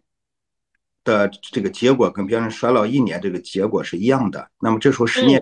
[1.03, 4.49] 的这个结果跟别人衰老一年这个结果是一样的。
[4.59, 5.39] 那么这时候十年，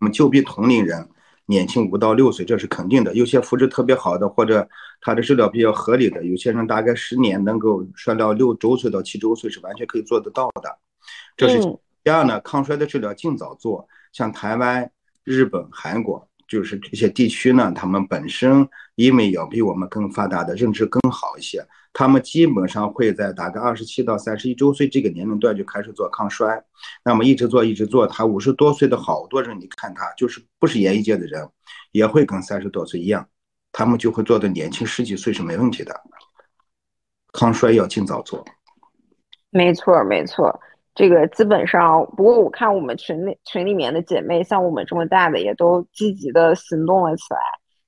[0.00, 1.08] 我们就比同龄人
[1.46, 3.12] 年轻五到六岁，这是肯定的。
[3.14, 4.68] 有些肤质特别好的或者
[5.00, 10.78] 他的治疗比较合理的，有些人大概十年能够衰老六周岁到七周岁是完全可以做得到的。
[11.36, 11.58] 这是
[12.04, 14.90] 第二呢，抗衰的治疗尽早做，像台湾、
[15.24, 26.62] 日本、韩国，就是这些地区呢，他们本身因为要比我们更发达的认知更好一些，他们基本上会在大概二十七到三十一周岁这个年龄段就开始做抗衰，
[27.04, 31.48] 那么一直做一直做，他五十多岁的好多人，你看他就是不是演艺界的人，
[31.92, 33.26] 也会跟三十多岁一样，
[33.72, 36.00] 他们就会做的年轻十几岁是没问题的，
[37.32, 38.44] 抗衰要尽早做，
[39.50, 40.60] 没错没错。
[40.94, 47.40] 这个基本上，不过我看我们群里群里面的姐妹，像我们这么大的，也都积极的行动了起来。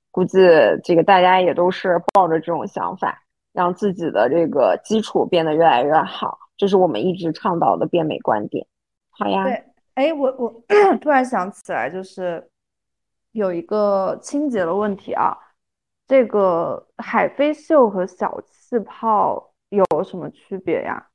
[0.09, 0.39] 估计
[0.83, 3.21] 这个大家也都是抱着这种想法，
[3.53, 8.65] 让自己的这个基础变得越来越好，这是我们一直倡导的变美观点。
[9.11, 9.43] 好呀。
[9.43, 9.63] 对，
[9.93, 10.63] 哎，我我
[10.99, 12.49] 突然想起来，就是
[13.33, 15.37] 有一个清洁的问题啊，
[16.07, 21.05] 这个海飞秀和小气泡有什么区别呀？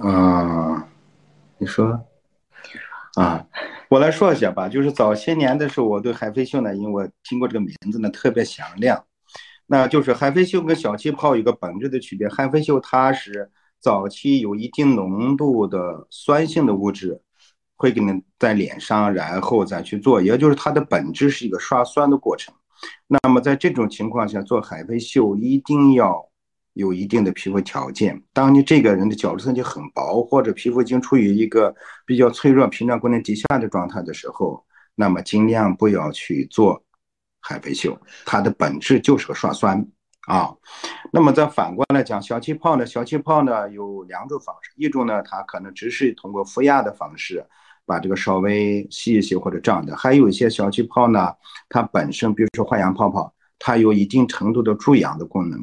[0.00, 0.88] 啊，
[1.58, 2.06] 你说，
[3.16, 3.46] 啊，
[3.90, 4.66] 我来说一下吧。
[4.66, 9.04] 就是早些年的时候，我对海飞秀呢，因为我听过这个名字呢，特别响亮。
[9.66, 12.26] 那就是海飞秀跟小气泡有个本质的区别。
[12.30, 17.20] 海飞秀它是早期有一定浓度的酸性的物质，
[17.76, 22.54] 会给你在脸上，然后再去做，也就是它的本质是一个刷酸的过程。
[23.06, 26.29] 那么在这种情况下做海飞秀，一定要。
[26.74, 31.74] 有一定的皮肤条件，当你这个人的角质层就很薄，或者皮肤已经处于一个
[32.06, 34.64] 比较脆弱、屏障功能低下的状态的时候，
[34.94, 36.82] 那么尽量不要去做
[37.40, 39.84] 海飞秀，它的本质就是个刷酸
[40.28, 40.54] 啊。
[41.12, 42.86] 那么再反过来讲，小气泡呢？
[42.86, 47.44] 小气泡呢有两种方式，一种呢它可能只是通过负压的方式
[47.84, 51.32] 把这个稍微吸一吸或者胀的，还有一些小气泡呢，
[51.68, 55.58] 它本身比如说化氧泡泡，它有一定程度的助氧的功能。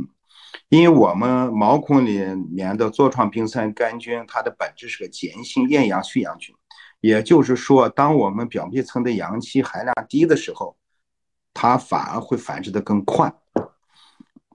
[0.69, 2.19] 因为我们毛孔里
[2.52, 6.53] 面的痤疮丙酸杆菌，它的本质是个碱性厌氧蓄氧菌，
[6.99, 10.76] 也就是说，当我们表皮层的氧气含量低的时候，
[11.53, 13.34] 它反而会繁殖的更快。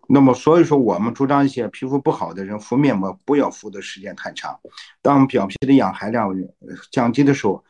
[0.07, 4.61] 那么，所以说我们主张一些皮肤不好的人敷面膜不要敷的时间太长。
[5.01, 6.29] 当表皮的氧含量
[6.91, 7.65] 降低的时候，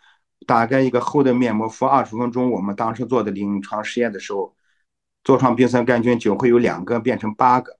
[0.48, 4.52] 大概一个厚的面膜敷二十分钟，我们当时做的临床实验的时候，
[5.22, 7.78] 痤疮病酸杆菌就会有两个变成八个。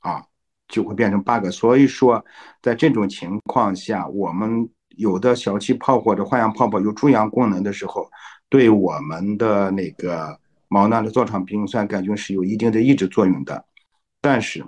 [0.00, 0.24] 啊，
[0.68, 1.50] 就会变成八个。
[1.50, 2.24] 所以说，
[2.62, 8.08] 在这种情况下，我们有的小气泡或者化氧泡泡有助氧功能的时候，
[8.48, 10.38] 对我们的那个
[10.68, 13.64] 毛囊的痤疮丙酸杆菌是有一定的抑制作用的。
[14.20, 14.64] 但是，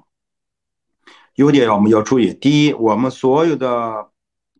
[1.34, 4.08] 有点我们要注意：第一，我们所有的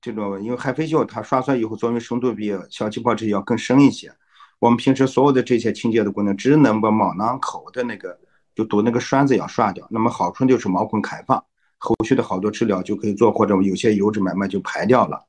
[0.00, 4.12] 这种，因为海飞秀它刷酸以后作用深度比小气泡这些要更深一些。
[4.58, 8.18] 我们平时所有的这些清洁的功能，只能把毛囊口的那个。
[8.54, 11.42] 就堵那个栓子要刷掉，那么好处就是毛孔开放，
[11.78, 15.26] 后续的好多治疗就可以做，或者有些油脂慢慢就排掉了。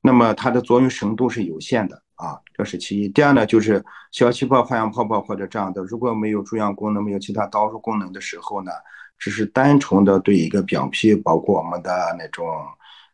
[0.00, 3.08] 那么它的作用深度是有限的，啊，这是其一。
[3.08, 8.70] 第二呢，就是小气泡、发养泡泡或者这样的，如果没有注氧功能、没有其他导入功能的时候呢，
[9.18, 12.46] 只是单纯的对一个表皮，包括我们的那种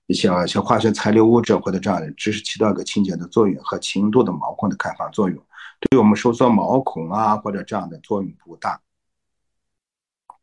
[0.07, 5.41] 一些像化学残留物质或者这样的，只是起到一个清洁的作用和轻度的毛孔的开放作用，
[5.79, 8.81] 对我们收缩毛孔啊或者这样的作用不大。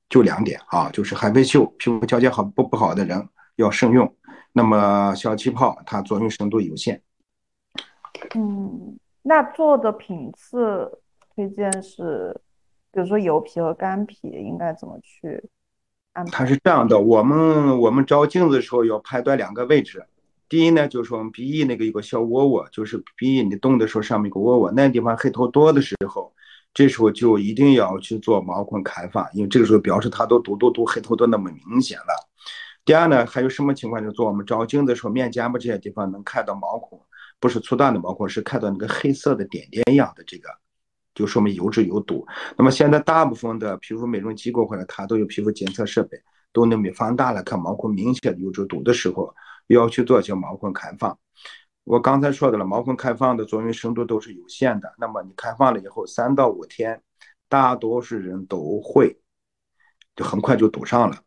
[0.09, 3.27] 就两点啊，就是海飞秀皮肤条件好不不好的人
[3.57, 4.15] 要慎用。
[4.53, 7.01] 那么小气泡它作用深度有限。
[8.33, 10.89] 嗯，那做的品次
[11.35, 12.33] 推荐是，
[12.91, 15.43] 比如说油皮和干皮应该怎么去
[16.13, 16.31] 安排？
[16.31, 20.05] 它是这样的，我们我们照镜子的时候要判断两个位置。
[20.49, 26.33] 第一呢，就是我们鼻翼那个有个小窝窝，就是鼻翼你动的时候上面有个窝窝，那地方黑头多的时候。
[26.77, 32.29] 这时候就一定要去做毛孔开放，因为这个时候表示它都堵堵堵黑头都那么明显了。
[32.85, 33.99] 第二呢，还有什么情况？
[34.03, 37.01] 就做我们照镜子的时候，面颊部这些地方能看到毛孔，
[37.39, 40.49] 不是粗大的毛孔，是看到那个黑色的点点一样的这个，
[41.15, 42.23] 就说明油脂有堵。
[42.55, 46.15] 那么现在大部分的皮肤美容机构或者它都有皮肤检测设备，
[46.53, 49.33] 都能被放大了看毛孔明显的油脂堵的时候，
[49.65, 51.17] 要去做些毛孔开放。
[51.87, 54.93] 我刚才说的了，毛孔开放的作用深度都是有限的。
[54.97, 57.01] 那么你开放了以后，三到五天，
[57.47, 59.17] 大多数人都会，
[60.13, 61.17] 就很快就堵上了。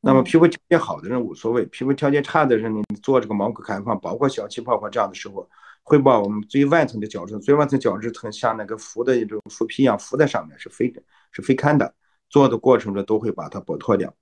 [0.00, 5.48] 那么皮肤条件好的人无所谓，皮肤条件差的人，你做这个毛孔开放，包括小气泡泡这样的时候，
[5.84, 10.92] 会把我们最外层的角质，最外层角质层像那个浮的一种浮皮一样浮在上面，是非
[11.30, 11.94] 是非看的。
[12.28, 14.12] 做的过程中都会把它剥脱掉。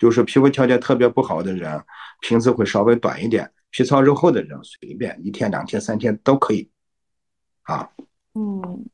[0.00, 1.80] 就是皮肤条件特别不好的人，
[2.22, 3.52] 频次会稍微短一点。
[3.68, 6.68] 皮糙肉厚的人随便一天两天三天都可以，
[7.62, 7.88] 啊，
[8.34, 8.84] 嗯，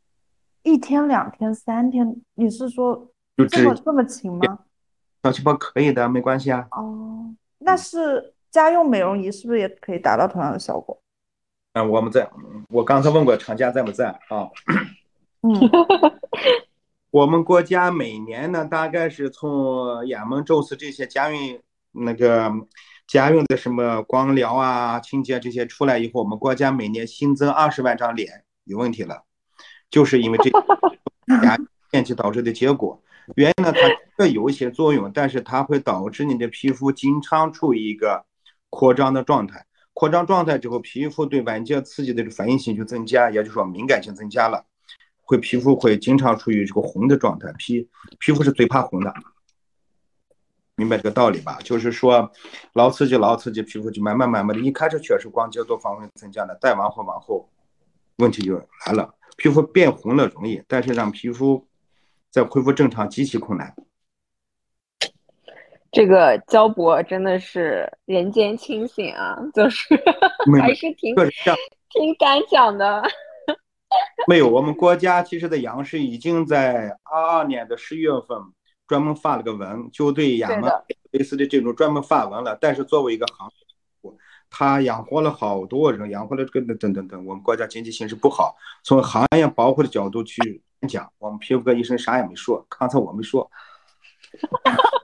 [0.65, 3.09] 一天两天三天，你是说
[3.49, 4.59] 这么这么勤吗？
[5.23, 6.67] 小气泡可以的，没关系啊。
[6.73, 11.01] 哦，那是家用美容仪是不是也可以达到同样的效果？
[11.73, 12.29] 嗯，我们在，
[12.69, 14.51] 我刚才问过厂家在不在啊？
[15.41, 15.55] 嗯，
[17.17, 21.59] 我们国家每年呢，大概是从眼门、宙斯这些家用
[21.93, 22.53] 那个。
[23.07, 29.23] 家用的什么光疗啊、清洁这些出来以后，我们国家每年新增二十万张脸有问题了，
[29.89, 30.51] 就是因为这
[31.45, 31.57] 牙
[31.93, 33.01] 面积导致的结果。
[33.37, 33.81] 原因呢，它
[34.19, 38.27] 会有一些作用，但是它会导致你的皮肤经常处于一个
[38.69, 39.65] 扩张的状态。
[39.95, 44.67] 扩张状态之后，皮肤对外界刺激的反应性就增加，也就是说敏感性增加了，
[45.27, 47.53] 会皮肤会经常处于这个红的状态。
[47.59, 47.87] 皮
[48.19, 49.13] 皮肤是最怕红的。
[50.77, 51.59] 明白这个道理吧？
[51.65, 52.31] 就是说，
[52.75, 57.49] 老刺激，老刺激，皮肤就慢慢慢慢的，一开始确实光接触方面增加了，再往后往后，
[58.19, 59.15] 问题就来了。
[59.39, 61.67] 皮肤变红了容易，但是让皮肤
[62.31, 63.75] 再恢复正常极其困难。
[65.93, 69.97] 这个焦博真的是人间清醒啊，就是
[70.61, 71.15] 还是挺
[71.89, 73.03] 挺敢讲的。
[74.29, 78.39] 没有，我们国家其实的央视已经在二二年的十一月份。
[78.89, 80.71] 专门发了个文，就对亚麻
[81.11, 82.57] 类似的这种专门发文了。
[82.61, 83.51] 但是作为一个行
[84.03, 84.13] 业，
[84.49, 87.27] 他养活了好多人，养活了这个等等等。
[87.27, 88.55] 我们国家经济形势不好，
[88.85, 92.65] 从行业保护的角度去讲，我们皮肤科医生啥也没说。
[92.69, 93.51] 刚才我没说。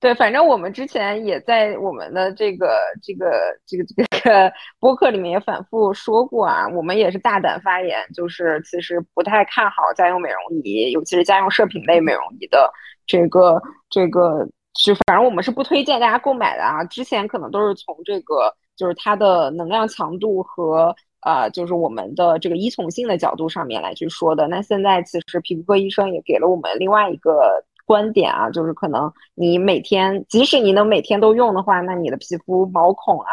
[0.00, 12.72] 对，反正我们之前也在我们的这个这个这个这个播客里面也反复说过啊，我们也是大胆发言，就是其实不太看好家用美容仪，尤其是家用射频类美容仪的
[13.06, 13.60] 这个
[13.90, 16.82] 这个，是反正我们是不推荐大家购买的啊。
[16.84, 20.96] 之前可能都是从这个就是它的能量强度和
[21.26, 24.48] 呃就是我们的这个依从性的角度上面来去说的。
[24.48, 27.62] 那现在其实皮肤科医生也给了我们另外一个。
[27.90, 33.26] 观点啊，就是可能你每天，即使你能每天都用的话，那你的皮肤毛孔啊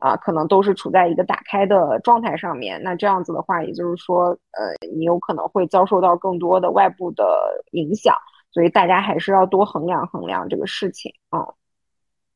[0.00, 2.82] 啊，可能都是处在一个打开的状态上面。
[2.82, 7.24] 那这样子的话，也就是说，呃，你有可能会遭受到更多的外部的
[7.70, 8.12] 影响。
[8.50, 11.46] 所以大家还是要多衡量衡量这个事情啊。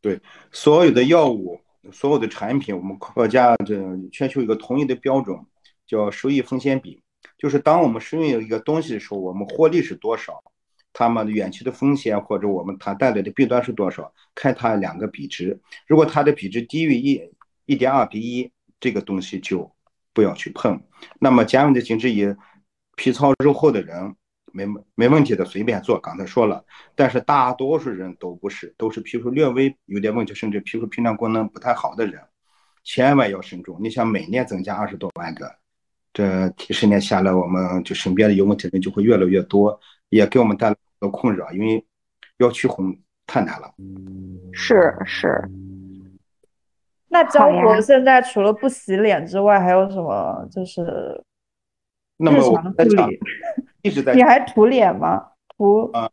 [0.01, 0.21] 对，
[0.53, 1.59] 所有的药物，
[1.91, 3.75] 所有的产品，我们国家这
[4.13, 5.37] 全球一个统一的标准，
[5.89, 7.03] 叫收益风险比，
[7.37, 10.41] 就是当我们使用一个东西的时候，我们获利是多少。
[10.95, 14.11] 它们远期的风险或者我们它带来的弊端是多少？
[14.35, 17.21] 看它两个比值，如果它的比值低于一
[17.67, 19.71] 一点二比一，这个东西就
[20.13, 20.81] 不要去碰。
[21.19, 22.27] 那么家用的紧致仪，
[22.97, 24.15] 皮糙肉厚的人
[24.53, 24.65] 没
[24.95, 25.99] 没问题的随便做。
[25.99, 26.65] 刚才说了，
[26.95, 32.21] 但是大多数人都不是，都是皮肤略微有点问题，甚至皮肤屏障功能不太好的人，
[32.85, 33.79] 千万要慎重。
[33.83, 35.53] 你想每年增加二十多万个，
[36.13, 39.81] 这几十年下来，我们就身边的有问题的人就会越来越多，
[40.11, 40.77] 也给我们带来。
[41.11, 41.85] 困扰，因为
[42.39, 43.75] 要去红太难了。
[44.53, 45.49] 是是。
[47.09, 51.23] 那焦好呀博现在除了不洗脸之外，还有什么就是
[52.17, 53.21] 那么我日常在讲护理？
[53.83, 55.29] 一直在你还涂脸吗？
[55.57, 56.11] 涂，啊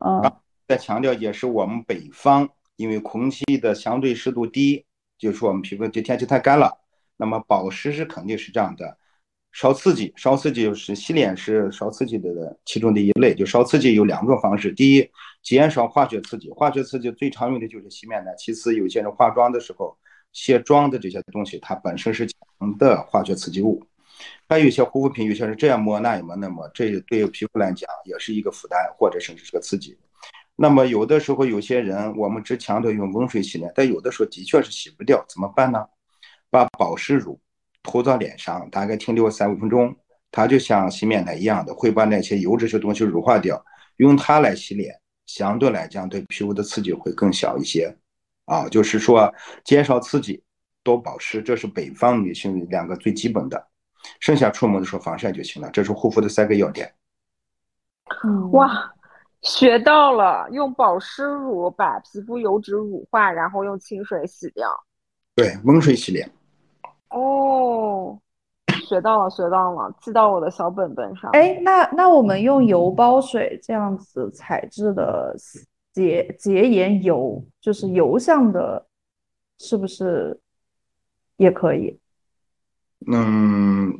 [0.00, 0.32] 嗯
[0.66, 4.84] 在强调，也是我们北方，因为空气的相对湿度低，
[5.16, 6.78] 就是我们皮肤这天气太干了，
[7.16, 8.98] 那么保湿是肯定是这样的。
[9.52, 13.34] 烧刺激，烧刺激就是洗脸是烧刺激的其中的一类。
[13.34, 15.10] 就烧刺激有两种方式，第一，
[15.42, 18.34] 减少化学刺激，化学刺激最常用的就是洗面奶。
[18.36, 19.96] 其次，有些人化妆的时候
[20.32, 23.82] 卸妆的这些东西，它本身是强的化学刺激物。
[24.48, 29.96] 还有一些护肤品，有些人这样抹那样抹那抹，这对皮肤来讲也是一个负担，或者甚至是个刺激。
[30.56, 35.84] 那么有的时候有些人，我们只强调用温水洗脸，但有的时候的确是洗不掉，怎么办呢？
[36.50, 37.40] 把保湿乳
[37.82, 39.94] 涂到脸上，大概停留三五分钟，
[40.30, 43.64] 它就像洗面奶一样的，会把那些油脂些东西乳化掉。
[43.96, 44.94] 用它来洗脸，
[45.26, 47.96] 相对来讲对皮肤的刺激会更小一些。
[48.46, 49.32] 啊，就是说
[49.64, 50.42] 减少刺激，
[50.82, 53.68] 多保湿，这是北方女性两个最基本的。
[54.18, 56.92] 剩下出门的时候防晒就行了，这是护肤的三个要点。
[58.24, 58.92] 嗯，哇，
[59.42, 64.68] 学到了，用保湿乳把皮肤油脂乳化，然后用清水洗掉。
[65.36, 66.28] 对，温水洗脸。
[67.12, 68.18] 哦，
[68.88, 71.30] 学到了，学到了，记到我的小本本上。
[71.32, 75.36] 哎，那那我们用油包水这样子材质的
[75.92, 78.86] 洁洁颜油，就是油相的，
[79.58, 80.40] 是不是
[81.36, 81.98] 也可以？
[83.06, 83.98] 嗯，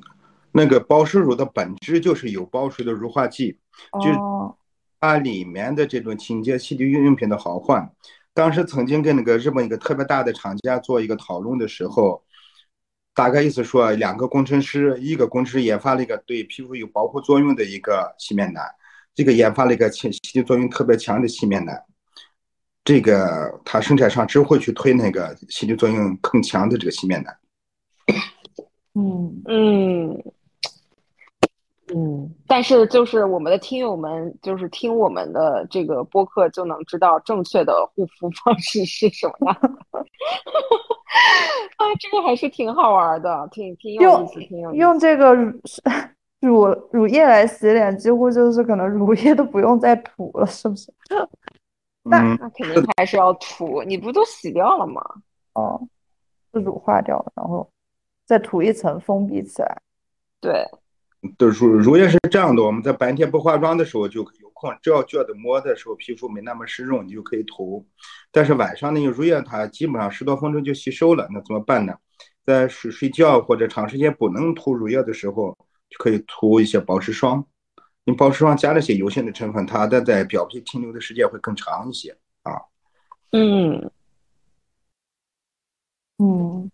[0.53, 3.59] 那个保湿乳的本质就是有保水的乳化剂，
[4.01, 4.57] 就是哦，
[5.01, 7.91] 它里面的这种清洁洗涤用品的好坏。
[8.33, 12.23] 当时曾经跟那个日本一个特别大的厂家做一个讨论的时候，
[13.15, 18.63] 大概意思说，两个工程师，一个工程师研发了一个对皮肤有保护作用的一个洗面奶，
[19.15, 21.85] 这个研发了一个清洗涤作用特别强的洗面奶。
[22.85, 27.37] 这个它生产商只会去推那个洗涤作用更强的这个洗面奶。
[28.95, 30.25] 嗯，嗯
[31.95, 39.99] 嗯，但是就是我们的听友们，就是听我们的这个播客就能知道正确的护肤方式是什么样的。
[41.77, 44.99] 啊，这个还是挺好玩的，挺挺有意思，挺有意用。
[44.99, 45.53] 这个乳
[46.41, 50.93] 乳乳液来洗脸，几乎就是可能乳液都不用再涂了，是不是？
[52.05, 55.01] 那嗯，那肯定还是要涂，你不都洗掉了吗？
[55.53, 55.81] 哦，
[56.53, 57.69] 是乳化掉了，然后
[58.25, 59.81] 再涂一层封闭起来。
[60.41, 60.67] 对，
[61.39, 67.87] 对，乳乳液是这样的，我们在白天不化妆的时候就有空，只要觉得摸的时候皮肤没那么湿润，你就可以涂。
[68.31, 71.95] 但是晚上那个乳液它基本上十多分钟就吸收了，那怎么办呢？
[72.45, 75.57] 在睡睡觉或者长时间不能涂乳液的时候，
[75.89, 77.47] 就可以涂一些保湿霜。
[78.05, 82.53] 你保湿霜加了些油性的成分，它的在表皮停留的时间会更长一些啊。
[83.31, 83.91] 嗯
[86.19, 86.71] 嗯，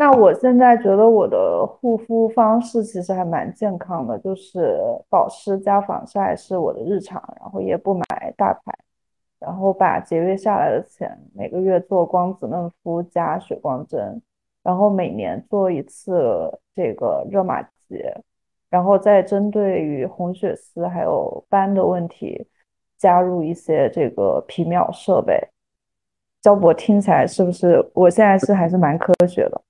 [0.00, 8.72] 那我现在觉得我的护肤方式其实还蛮健康的，就是保湿加防晒是我的日常，然后也不买大牌，
[9.38, 14.22] 然后把节约下来的钱每个月做光子嫩肤加水光针，
[14.62, 18.02] 然后每年做一次这个热玛吉，
[18.70, 22.46] 然后再针对于红血丝还有斑的问题，
[22.96, 25.38] 加入一些这个皮秒设备。
[26.40, 27.86] 焦博听起来是不是？
[27.92, 29.60] 我现在是还是蛮科学的，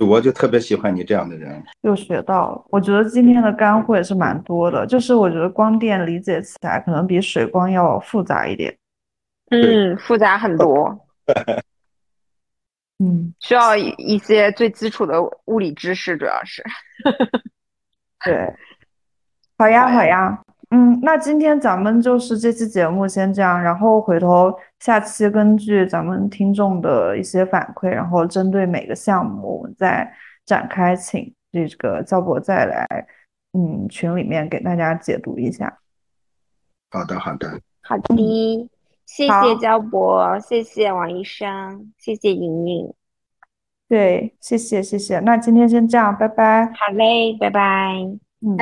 [0.00, 1.62] 我就特别喜欢你这样的人。
[1.82, 2.64] 又学到了。
[2.70, 8.76] 我觉得今天的干货也是蛮多的，就是我觉得光电理解起来可能比水光要复杂一点。
[9.50, 10.96] 嗯，复杂很多，
[13.00, 16.62] 嗯， 需要一一些最基础的物理知识，主要是。
[18.24, 18.54] 对，
[19.58, 20.40] 好呀好呀，
[20.70, 30.10] 嗯，那今天咱们就是这期节目先这样，然后回头下期根据咱们听众的一些反馈，然后针对每个项目，我们再
[30.44, 32.86] 展开，请这个焦博再来，
[33.52, 35.78] 嗯，群里面给大家解读一下。
[36.90, 38.68] 好的，好的，好的，
[39.06, 42.92] 谢谢焦博，谢谢王医生，谢谢莹莹。
[43.88, 46.66] 对，谢谢谢谢，那今天先这样，拜拜。
[46.66, 47.94] 好嘞，拜拜。
[48.40, 48.56] 嗯。